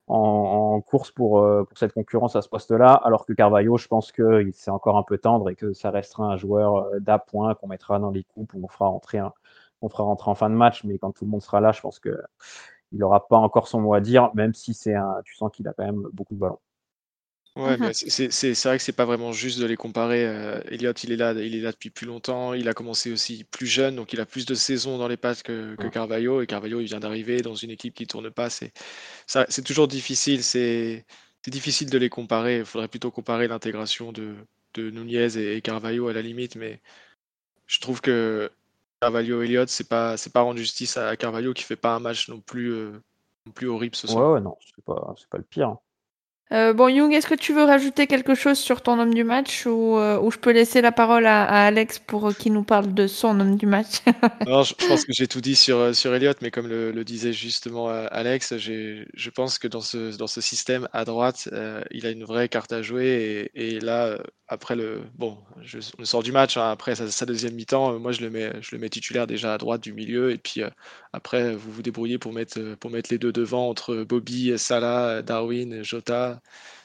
en, 0.09 0.81
course 0.81 1.11
pour, 1.11 1.40
euh, 1.40 1.64
pour, 1.64 1.77
cette 1.79 1.92
concurrence 1.92 2.37
à 2.37 2.42
ce 2.42 2.48
poste-là, 2.48 2.94
alors 2.94 3.27
que 3.27 3.33
Carvalho, 3.33 3.77
je 3.77 3.88
pense 3.88 4.12
que 4.12 4.48
c'est 4.53 4.70
encore 4.70 4.96
un 4.96 5.03
peu 5.03 5.18
tendre 5.18 5.51
et 5.51 5.55
que 5.55 5.72
ça 5.72 5.90
restera 5.90 6.24
un 6.24 6.37
joueur 6.37 6.77
euh, 6.77 7.01
d'appoint 7.01 7.55
qu'on 7.55 7.68
mettra 7.68 7.98
dans 7.98 8.11
les 8.11 8.24
coupes 8.24 8.53
où 8.55 8.64
on 8.64 8.68
fera 8.68 8.88
entrer 8.88 9.18
un, 9.18 9.33
on 9.83 9.88
fera 9.88 10.05
rentrer 10.05 10.31
en 10.31 10.35
fin 10.35 10.51
de 10.51 10.55
match, 10.55 10.85
mais 10.85 10.98
quand 10.98 11.12
tout 11.12 11.24
le 11.24 11.31
monde 11.31 11.42
sera 11.42 11.61
là, 11.61 11.72
je 11.72 11.81
pense 11.81 11.98
que 11.98 12.18
il 12.92 12.98
n'aura 12.98 13.29
pas 13.29 13.37
encore 13.37 13.68
son 13.68 13.81
mot 13.81 13.92
à 13.92 14.01
dire, 14.01 14.31
même 14.35 14.55
si 14.55 14.72
c'est 14.72 14.94
un, 14.94 15.20
tu 15.24 15.35
sens 15.35 15.51
qu'il 15.53 15.68
a 15.68 15.74
quand 15.74 15.85
même 15.85 16.07
beaucoup 16.12 16.35
de 16.35 16.40
ballons. 16.40 16.59
Ouais, 17.59 17.77
mais 17.77 17.92
c'est 17.92 18.53
vrai 18.64 18.77
que 18.79 18.85
c'est 18.85 18.92
pas 18.92 19.05
vraiment 19.05 19.33
juste 19.33 19.59
de 19.59 19.66
les 19.66 19.77
comparer. 19.77 20.25
euh, 20.25 20.61
Elliott, 20.71 21.03
il 21.03 21.11
est 21.11 21.16
là, 21.16 21.33
il 21.33 21.57
est 21.57 21.61
là 21.61 21.73
depuis 21.73 21.90
plus 21.90 22.07
longtemps. 22.07 22.55
Il 22.55 22.68
a 22.68 22.75
commencé 22.75 23.11
aussi 23.12 23.42
plus 23.44 23.66
jeune, 23.66 23.97
donc 23.97 24.12
il 24.12 24.21
a 24.21 24.27
plus 24.27 24.47
de 24.47 24.55
saisons 24.55 24.97
dans 24.97 25.09
les 25.09 25.16
pattes 25.16 25.42
que, 25.42 25.75
que 25.77 25.87
Ouais. 25.87 25.90
Carvalho. 25.90 26.40
Et 26.40 26.47
Carvalho, 26.47 26.81
il 26.81 26.87
vient 26.87 27.01
d'arriver 27.01 27.42
dans 27.42 27.57
une 27.57 27.71
équipe 27.71 27.94
qui 27.94 28.07
tourne 28.07 28.31
pas. 28.31 28.49
C'est 28.49 28.73
toujours 29.64 29.88
difficile. 29.88 30.42
C'est 30.44 31.07
c'est 31.44 31.51
difficile 31.51 31.90
de 31.90 31.99
les 31.99 32.09
comparer. 32.11 32.59
Il 32.59 32.64
faudrait 32.64 32.88
plutôt 32.88 33.11
comparer 33.11 33.49
l'intégration 33.49 34.12
de, 34.12 34.37
de 34.75 34.90
Nunez 34.90 35.37
et, 35.38 35.57
et 35.57 35.62
Carvalho 35.62 36.09
à 36.09 36.12
la 36.12 36.23
limite. 36.23 36.57
Mais 36.57 36.81
je 37.66 37.81
trouve 37.81 38.01
que 38.01 38.51
Carvalho 39.01 39.42
Elliott, 39.42 39.68
c'est 39.68 39.88
pas 39.88 40.16
c'est 40.16 40.33
pas 40.33 40.42
rendre 40.42 40.59
justice 40.59 40.97
à 40.99 41.16
Carvalho 41.16 41.55
qui 41.55 41.64
fait 41.64 41.77
pas 41.77 41.94
un 41.97 42.01
match 42.01 42.29
non 42.29 42.40
plus 42.40 42.73
euh, 42.73 42.92
non 43.47 43.53
plus 43.53 43.68
horrible 43.68 43.97
ce 43.97 44.07
soir. 44.09 44.27
Ouais, 44.27 44.33
ouais, 44.35 44.40
non, 44.40 44.57
c'est 44.61 44.85
pas, 44.85 45.14
c'est 45.16 45.29
pas 45.29 45.38
le 45.38 45.44
pire. 45.44 45.77
Euh, 46.50 46.72
bon, 46.72 46.88
Young, 46.88 47.12
est-ce 47.12 47.26
que 47.26 47.34
tu 47.34 47.52
veux 47.52 47.64
rajouter 47.64 48.06
quelque 48.06 48.34
chose 48.34 48.58
sur 48.58 48.80
ton 48.80 48.98
homme 48.98 49.12
du 49.12 49.22
match 49.22 49.66
ou, 49.66 49.98
euh, 49.98 50.18
ou 50.18 50.30
je 50.30 50.38
peux 50.38 50.50
laisser 50.50 50.80
la 50.80 50.92
parole 50.92 51.26
à, 51.26 51.44
à 51.44 51.66
Alex 51.66 51.98
pour 51.98 52.28
euh, 52.28 52.32
qu'il 52.32 52.54
nous 52.54 52.62
parle 52.62 52.94
de 52.94 53.06
son 53.06 53.38
homme 53.38 53.56
du 53.56 53.66
match 53.66 53.98
Non, 54.46 54.62
je, 54.62 54.74
pense 54.74 55.04
que 55.04 55.12
j'ai 55.12 55.26
tout 55.28 55.42
dit 55.42 55.56
sur, 55.56 55.76
euh, 55.76 55.92
sur 55.92 56.14
Elliott, 56.14 56.38
mais 56.40 56.50
comme 56.50 56.66
le, 56.66 56.90
le 56.90 57.04
disait 57.04 57.34
justement 57.34 57.88
Alex, 57.88 58.56
je 58.56 59.30
pense 59.30 59.58
que 59.58 59.68
dans 59.68 59.82
ce, 59.82 60.16
dans 60.16 60.26
ce 60.26 60.40
système 60.40 60.88
à 60.92 61.04
droite, 61.04 61.50
il 61.90 62.06
a 62.06 62.11
une 62.11 62.24
vraie 62.24 62.48
carte 62.48 62.72
à 62.72 62.80
jouer. 62.80 63.50
Et, 63.54 63.76
et 63.76 63.80
là, 63.80 64.18
après 64.48 64.76
le. 64.76 65.02
Bon, 65.14 65.38
je, 65.61 65.78
on 65.98 66.04
sort 66.04 66.22
du 66.22 66.32
match, 66.32 66.56
hein, 66.56 66.70
après 66.70 66.94
sa, 66.94 67.11
sa 67.11 67.26
deuxième 67.26 67.54
mi-temps, 67.54 67.94
euh, 67.94 67.98
moi 67.98 68.12
je 68.12 68.22
le, 68.22 68.30
mets, 68.30 68.52
je 68.61 68.74
le 68.74 68.80
mets 68.80 68.88
titulaire 68.88 69.26
déjà 69.26 69.54
à 69.54 69.58
droite 69.58 69.82
du 69.82 69.92
milieu. 69.92 70.30
Et 70.32 70.38
puis 70.38 70.62
euh, 70.62 70.70
après, 71.12 71.54
vous 71.54 71.70
vous 71.70 71.82
débrouillez 71.82 72.18
pour 72.18 72.32
mettre, 72.32 72.58
euh, 72.58 72.76
pour 72.76 72.90
mettre 72.90 73.11
les 73.12 73.18
deux 73.18 73.32
devant 73.32 73.68
entre 73.68 74.04
Bobby, 74.04 74.58
Salah, 74.58 75.22
Darwin, 75.22 75.82
Jota. 75.82 76.40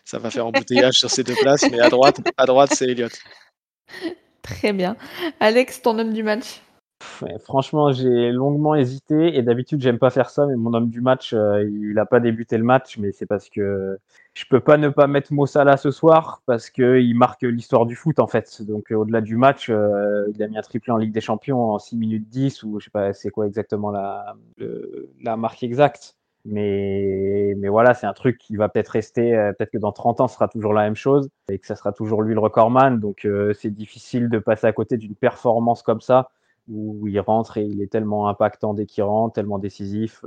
Ça 0.06 0.20
va 0.20 0.30
faire 0.30 0.46
embouteillage 0.46 0.96
sur 0.96 1.10
ces 1.10 1.24
deux 1.24 1.36
places, 1.36 1.70
mais 1.72 1.80
à 1.80 1.90
droite, 1.90 2.20
à 2.38 2.46
droite 2.46 2.72
c'est 2.74 2.90
Elliott. 2.90 3.14
Très 4.42 4.74
bien. 4.74 4.98
Alex, 5.40 5.82
ton 5.82 5.98
homme 5.98 6.12
du 6.12 6.22
match? 6.22 6.62
Ouais, 7.22 7.38
franchement, 7.40 7.92
j'ai 7.92 8.32
longuement 8.32 8.76
hésité 8.76 9.38
et 9.38 9.42
d'habitude, 9.42 9.82
j'aime 9.82 10.00
pas 10.00 10.10
faire 10.10 10.30
ça, 10.30 10.46
mais 10.46 10.56
mon 10.56 10.74
homme 10.74 10.90
du 10.90 11.02
match, 11.02 11.34
euh, 11.34 11.64
il 11.70 11.98
a 12.00 12.06
pas 12.06 12.20
débuté 12.20 12.58
le 12.58 12.64
match, 12.64 12.98
mais 12.98 13.12
c'est 13.12 13.26
parce 13.26 13.50
que 13.50 13.98
je 14.34 14.46
peux 14.50 14.60
pas 14.60 14.78
ne 14.78 14.90
pas 14.90 15.06
mettre 15.08 15.32
Mo 15.32 15.46
Salah 15.46 15.78
ce 15.78 15.92
soir 15.92 16.42
parce 16.46 16.70
que 16.70 17.00
il 17.00 17.14
marque 17.16 17.44
l'histoire 17.44 17.86
du 17.86 17.96
foot 17.96 18.20
en 18.20 18.28
fait. 18.28 18.64
Donc 18.64 18.92
euh, 18.92 18.96
au-delà 18.96 19.22
du 19.22 19.38
match, 19.38 19.70
euh, 19.70 20.26
il 20.34 20.42
a 20.42 20.48
mis 20.48 20.58
un 20.58 20.62
triplé 20.62 20.92
en 20.92 20.98
Ligue 20.98 21.14
des 21.14 21.22
Champions 21.22 21.72
en 21.72 21.80
6 21.80 21.98
minutes 21.98 22.28
10 22.30 22.64
ou 22.64 22.80
je 22.80 22.86
sais 22.86 22.92
pas 22.92 23.14
c'est 23.14 23.30
quoi 23.30 23.46
exactement 23.46 23.92
la, 23.92 24.36
la 25.22 25.38
marque 25.38 25.62
exacte. 25.64 26.18
Mais, 26.46 27.54
mais 27.58 27.70
voilà, 27.70 27.94
c'est 27.94 28.06
un 28.06 28.12
truc 28.14 28.38
qui 28.38 28.58
va 28.58 28.68
peut-être 28.68 28.90
rester, 28.90 29.34
euh, 29.34 29.54
peut-être 29.54 29.72
que 29.72 29.78
dans 29.78 29.94
30 29.94 30.20
ans, 30.20 30.28
ce 30.28 30.36
sera 30.36 30.50
toujours 30.50 30.74
la 30.74 30.84
même 30.84 30.96
chose 30.96 31.30
et 31.50 31.58
que 31.58 31.66
ça 31.66 31.76
sera 31.78 31.94
toujours 31.94 32.22
lui 32.22 32.34
le 32.34 32.40
recordman. 32.42 33.00
Donc 33.00 33.28
c'est 33.54 33.70
difficile 33.70 34.30
de 34.30 34.40
passer 34.40 34.68
à 34.68 34.74
côté 34.74 34.98
d'une 34.98 35.16
performance 35.16 35.84
comme 35.84 36.02
ça 36.02 36.30
où 36.70 37.08
il 37.08 37.20
rentre 37.20 37.58
et 37.58 37.64
il 37.64 37.82
est 37.82 37.92
tellement 37.92 38.28
impactant 38.30 38.74
dès 38.74 38.86
qu'il 38.86 39.04
rentre, 39.04 39.36
tellement 39.36 39.60
décisif. 39.60 40.24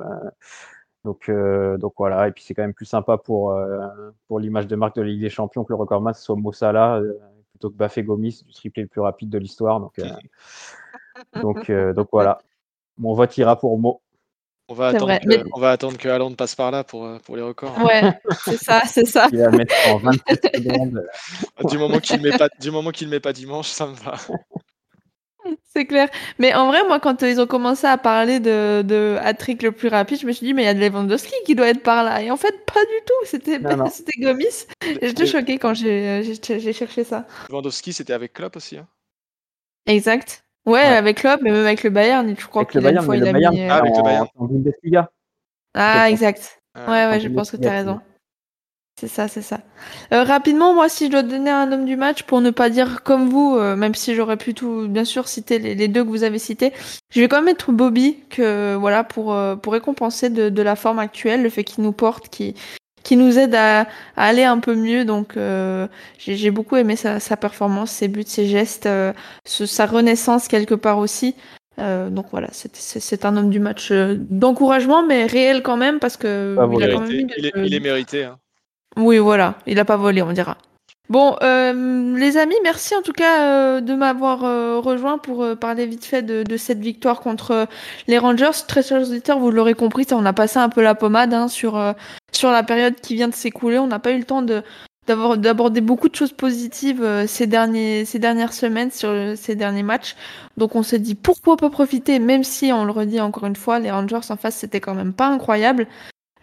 Donc, 1.06 1.28
euh, 1.28 1.78
donc 1.78 1.94
voilà, 1.96 2.26
et 2.26 2.32
puis 2.32 2.42
c'est 2.42 2.52
quand 2.52 2.62
même 2.62 2.74
plus 2.74 2.84
sympa 2.84 3.16
pour, 3.16 3.52
euh, 3.52 4.10
pour 4.26 4.40
l'image 4.40 4.66
de 4.66 4.74
marque 4.74 4.96
de 4.96 5.02
la 5.02 5.06
Ligue 5.08 5.20
des 5.20 5.30
Champions 5.30 5.62
que 5.62 5.72
le 5.72 5.76
recordman 5.76 6.12
soit 6.12 6.34
Mo 6.34 6.52
Salah 6.52 6.96
euh, 6.96 7.12
plutôt 7.52 7.70
que 7.70 7.76
Bafé 7.76 8.02
Gomis, 8.02 8.42
du 8.44 8.52
triplé 8.52 8.82
le 8.82 8.88
plus 8.88 9.00
rapide 9.00 9.30
de 9.30 9.38
l'histoire. 9.38 9.78
Donc, 9.78 10.00
euh, 10.00 10.10
donc, 11.40 11.70
euh, 11.70 11.92
donc 11.92 12.08
voilà, 12.10 12.38
mon 12.98 13.14
vote 13.14 13.38
ira 13.38 13.56
pour 13.56 13.78
Mo. 13.78 14.02
On 14.68 14.74
va, 14.74 14.88
attendre 14.88 15.04
vrai, 15.06 15.20
que, 15.20 15.28
mais- 15.28 15.44
on 15.54 15.60
va 15.60 15.70
attendre 15.70 15.96
que 15.96 16.34
passe 16.34 16.56
par 16.56 16.72
là 16.72 16.82
pour, 16.82 17.08
pour 17.20 17.36
les 17.36 17.42
records. 17.42 17.78
Ouais, 17.84 18.02
c'est 18.44 18.56
ça, 18.56 18.82
c'est 18.84 19.06
ça. 19.06 19.28
Il 19.30 19.38
va 19.38 19.50
mettre 19.50 19.74
en 19.88 19.98
27 19.98 20.56
secondes. 20.56 21.06
Du 21.70 21.78
moment 21.78 22.00
qu'il 22.00 22.20
met 22.20 22.36
pas, 22.36 22.48
du 22.60 22.72
moment 22.72 22.90
qu'il 22.90 23.08
met 23.08 23.20
pas 23.20 23.32
dimanche, 23.32 23.68
ça 23.68 23.86
me 23.86 23.94
va. 23.94 24.16
C'est 25.74 25.84
clair. 25.86 26.08
Mais 26.38 26.54
en 26.54 26.66
vrai, 26.68 26.82
moi, 26.86 27.00
quand 27.00 27.22
euh, 27.22 27.30
ils 27.30 27.40
ont 27.40 27.46
commencé 27.46 27.86
à 27.86 27.98
parler 27.98 28.40
de, 28.40 28.82
de 28.82 29.16
hat-trick 29.20 29.62
le 29.62 29.72
plus 29.72 29.88
rapide, 29.88 30.20
je 30.20 30.26
me 30.26 30.32
suis 30.32 30.46
dit, 30.46 30.54
mais 30.54 30.62
il 30.62 30.66
y 30.66 30.68
a 30.68 30.74
de 30.74 30.80
Lewandowski 30.80 31.34
qui 31.44 31.54
doit 31.54 31.68
être 31.68 31.82
par 31.82 32.02
là. 32.04 32.22
Et 32.22 32.30
en 32.30 32.36
fait, 32.36 32.54
pas 32.66 32.80
du 32.84 33.04
tout. 33.06 33.26
C'était 33.26 33.58
Non, 33.58 33.76
non. 33.76 33.86
c'était 33.90 34.20
Gomis. 34.20 34.66
J'étais 35.02 35.26
choquée 35.26 35.58
quand 35.58 35.74
j'ai 35.74 36.08
euh, 36.08 36.22
j'ai- 36.22 36.60
j'ai 36.60 36.72
cherché 36.72 37.04
ça. 37.04 37.26
Lewandowski, 37.50 37.92
c'était 37.92 38.12
avec 38.12 38.32
Klopp 38.32 38.56
aussi. 38.56 38.78
hein. 38.78 38.86
Exact. 39.86 40.44
Ouais, 40.66 40.72
Ouais. 40.72 40.78
avec 40.84 41.18
Klopp, 41.18 41.40
mais 41.42 41.50
même 41.52 41.64
avec 41.64 41.82
le 41.84 41.90
Bayern, 41.90 42.34
je 42.36 42.46
crois 42.46 42.62
Avec 42.62 42.74
le 42.74 42.80
qu'il 42.80 42.86
a 42.86 42.90
une 42.90 42.96
Bayern, 42.96 43.04
fois, 43.06 43.14
mais 43.14 43.18
il 43.18 43.22
le 43.22 43.28
a 43.28 43.32
Bayern, 43.32 43.54
mis... 43.54 43.60
euh, 43.62 43.68
Ah, 43.70 43.76
avec 43.76 43.92
le 43.94 43.98
en- 44.00 44.02
Bayern. 44.02 44.26
en 44.36 44.44
Bundesliga. 44.46 45.10
Ah, 45.74 46.10
exact. 46.10 46.58
Euh, 46.76 46.86
Ouais, 46.86 47.06
ouais, 47.06 47.16
en 47.16 47.20
je 47.20 47.28
pense 47.28 47.50
que 47.50 47.56
tu 47.56 47.62
Bundesliga, 47.62 47.70
as 47.70 47.94
raison. 47.94 48.00
C'est 48.98 49.08
ça, 49.08 49.28
c'est 49.28 49.42
ça. 49.42 49.60
Euh, 50.14 50.22
rapidement, 50.24 50.72
moi, 50.74 50.88
si 50.88 51.06
je 51.06 51.10
dois 51.10 51.22
donner 51.22 51.50
un 51.50 51.70
homme 51.70 51.84
du 51.84 51.96
match, 51.96 52.22
pour 52.22 52.40
ne 52.40 52.48
pas 52.50 52.70
dire 52.70 53.02
comme 53.02 53.28
vous, 53.28 53.54
euh, 53.54 53.76
même 53.76 53.94
si 53.94 54.14
j'aurais 54.14 54.38
pu 54.38 54.54
tout, 54.54 54.88
bien 54.88 55.04
sûr, 55.04 55.28
citer 55.28 55.58
les, 55.58 55.74
les 55.74 55.86
deux 55.88 56.02
que 56.02 56.08
vous 56.08 56.22
avez 56.24 56.38
cités, 56.38 56.72
je 57.10 57.20
vais 57.20 57.28
quand 57.28 57.36
même 57.36 57.44
mettre 57.44 57.72
Bobby, 57.72 58.16
que 58.30 58.74
voilà, 58.74 59.04
pour 59.04 59.34
euh, 59.34 59.54
pour 59.54 59.74
récompenser 59.74 60.30
de, 60.30 60.48
de 60.48 60.62
la 60.62 60.76
forme 60.76 60.98
actuelle, 60.98 61.42
le 61.42 61.50
fait 61.50 61.62
qu'il 61.62 61.84
nous 61.84 61.92
porte, 61.92 62.30
qui 62.30 62.54
qui 63.02 63.16
nous 63.18 63.38
aide 63.38 63.54
à, 63.54 63.80
à 63.82 63.86
aller 64.16 64.44
un 64.44 64.58
peu 64.60 64.74
mieux. 64.74 65.04
Donc, 65.04 65.36
euh, 65.36 65.86
j'ai 66.18 66.50
beaucoup 66.50 66.76
aimé 66.76 66.96
sa, 66.96 67.20
sa 67.20 67.36
performance, 67.36 67.90
ses 67.90 68.08
buts, 68.08 68.24
ses 68.26 68.46
gestes, 68.46 68.86
euh, 68.86 69.12
ce- 69.46 69.66
sa 69.66 69.84
renaissance 69.86 70.48
quelque 70.48 70.74
part 70.74 70.96
aussi. 70.98 71.34
Euh, 71.78 72.08
donc 72.08 72.26
voilà, 72.30 72.48
c'est- 72.52 73.24
un 73.26 73.36
homme 73.36 73.50
du 73.50 73.60
match 73.60 73.90
euh, 73.92 74.16
d'encouragement, 74.30 75.02
mais 75.06 75.26
réel 75.26 75.62
quand 75.62 75.76
même, 75.76 75.98
parce 76.00 76.16
que 76.16 76.56
Pas 76.56 76.62
il 76.62 76.82
a 76.82 76.86
volé. 76.86 76.92
quand 76.94 77.00
même 77.02 77.28
il, 77.36 77.46
est, 77.46 77.52
il 77.56 77.74
est 77.74 77.80
mérité. 77.80 78.24
hein. 78.24 78.38
Oui, 78.96 79.18
voilà, 79.18 79.54
il 79.66 79.78
a 79.78 79.84
pas 79.84 79.96
volé, 79.96 80.22
on 80.22 80.32
dira. 80.32 80.56
Bon, 81.08 81.36
euh, 81.40 82.16
les 82.18 82.36
amis, 82.36 82.56
merci 82.64 82.96
en 82.96 83.02
tout 83.02 83.12
cas 83.12 83.42
euh, 83.42 83.80
de 83.80 83.94
m'avoir 83.94 84.42
euh, 84.42 84.80
rejoint 84.80 85.18
pour 85.18 85.44
euh, 85.44 85.54
parler 85.54 85.86
vite 85.86 86.04
fait 86.04 86.22
de, 86.22 86.56
cette 86.56 86.80
victoire 86.80 87.20
contre 87.20 87.68
les 88.08 88.18
Rangers. 88.18 88.50
Très 88.66 88.82
chers 88.82 89.02
auditeurs, 89.02 89.38
vous 89.38 89.52
l'aurez 89.52 89.74
compris, 89.74 90.04
ça, 90.04 90.16
on 90.16 90.24
a 90.24 90.32
passé 90.32 90.58
un 90.58 90.68
peu 90.68 90.82
la 90.82 90.96
pommade 90.96 91.32
hein, 91.32 91.46
sur 91.46 91.80
sur 92.32 92.50
la 92.50 92.62
période 92.64 92.96
qui 92.96 93.14
vient 93.14 93.28
de 93.28 93.34
s'écouler. 93.34 93.78
On 93.78 93.86
n'a 93.86 94.00
pas 94.00 94.12
eu 94.12 94.18
le 94.18 94.24
temps 94.24 94.42
de 94.42 94.62
d'avoir 95.06 95.38
d'aborder 95.38 95.80
beaucoup 95.80 96.08
de 96.08 96.16
choses 96.16 96.32
positives 96.32 97.06
ces 97.28 97.46
derniers 97.46 98.04
ces 98.04 98.18
dernières 98.18 98.52
semaines 98.52 98.90
sur 98.90 99.36
ces 99.36 99.54
derniers 99.54 99.84
matchs. 99.84 100.16
Donc 100.56 100.74
on 100.74 100.82
s'est 100.82 100.98
dit 100.98 101.14
pourquoi 101.14 101.56
pas 101.56 101.70
profiter, 101.70 102.18
même 102.18 102.42
si 102.42 102.72
on 102.72 102.84
le 102.84 102.90
redit 102.90 103.20
encore 103.20 103.46
une 103.46 103.54
fois, 103.54 103.78
les 103.78 103.92
Rangers 103.92 104.20
en 104.28 104.36
face 104.36 104.56
c'était 104.56 104.80
quand 104.80 104.94
même 104.94 105.12
pas 105.12 105.28
incroyable. 105.28 105.86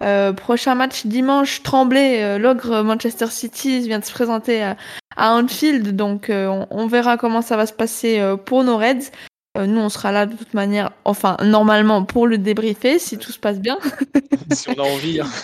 Euh, 0.02 0.34
prochain 0.34 0.76
match 0.76 1.06
dimanche, 1.06 1.64
Tremblay, 1.64 2.22
euh, 2.24 2.38
l'ogre 2.38 2.82
Manchester 2.82 3.28
City 3.28 3.80
vient 3.88 4.00
de 4.00 4.06
se 4.06 4.12
présenter 4.12 4.62
à, 4.64 4.76
à 5.16 5.34
Anfield, 5.36 5.96
donc 5.96 6.30
euh, 6.30 6.48
on, 6.48 6.68
on 6.72 6.88
verra 6.88 7.16
comment 7.18 7.42
ça 7.42 7.56
va 7.56 7.66
se 7.66 7.74
passer 7.74 8.20
euh, 8.20 8.36
pour 8.36 8.64
nos 8.64 8.78
Reds. 8.78 9.12
Euh, 9.58 9.66
nous, 9.68 9.80
on 9.80 9.90
sera 9.90 10.12
là 10.12 10.26
de 10.26 10.36
toute 10.36 10.54
manière, 10.56 10.92
enfin 11.06 11.38
normalement 11.44 12.04
pour 12.04 12.26
le 12.28 12.38
débriefer 12.40 12.98
si 13.00 13.18
tout 13.18 13.32
se 13.32 13.40
passe 13.40 13.60
bien. 13.60 13.78
si 14.52 14.70
on 14.70 14.74
a 14.74 14.82
envie. 14.88 15.22
hein. 15.22 15.28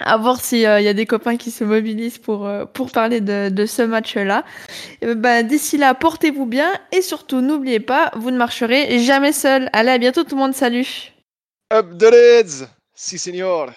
À 0.00 0.16
voir 0.16 0.40
s'il 0.40 0.60
y 0.60 0.66
a 0.66 0.94
des 0.94 1.06
copains 1.06 1.36
qui 1.36 1.50
se 1.52 1.62
mobilisent 1.62 2.18
pour, 2.18 2.46
euh, 2.46 2.64
pour 2.64 2.90
parler 2.90 3.20
de, 3.20 3.50
de 3.50 3.66
ce 3.66 3.82
match-là. 3.82 4.42
Bah, 5.02 5.42
D'ici 5.44 5.76
là, 5.76 5.94
portez-vous 5.94 6.46
bien 6.46 6.72
et 6.92 7.02
surtout, 7.02 7.40
n'oubliez 7.40 7.78
pas, 7.78 8.10
vous 8.16 8.30
ne 8.32 8.36
marcherez 8.38 8.98
jamais 9.00 9.32
seul. 9.32 9.68
Allez, 9.72 9.90
à 9.90 9.98
bientôt 9.98 10.24
tout 10.24 10.34
le 10.34 10.40
monde, 10.40 10.54
salut 10.54 11.12
Up 11.72 11.86
the 11.98 12.04
Reds! 12.04 12.66
Si, 13.02 13.18
signor! 13.18 13.74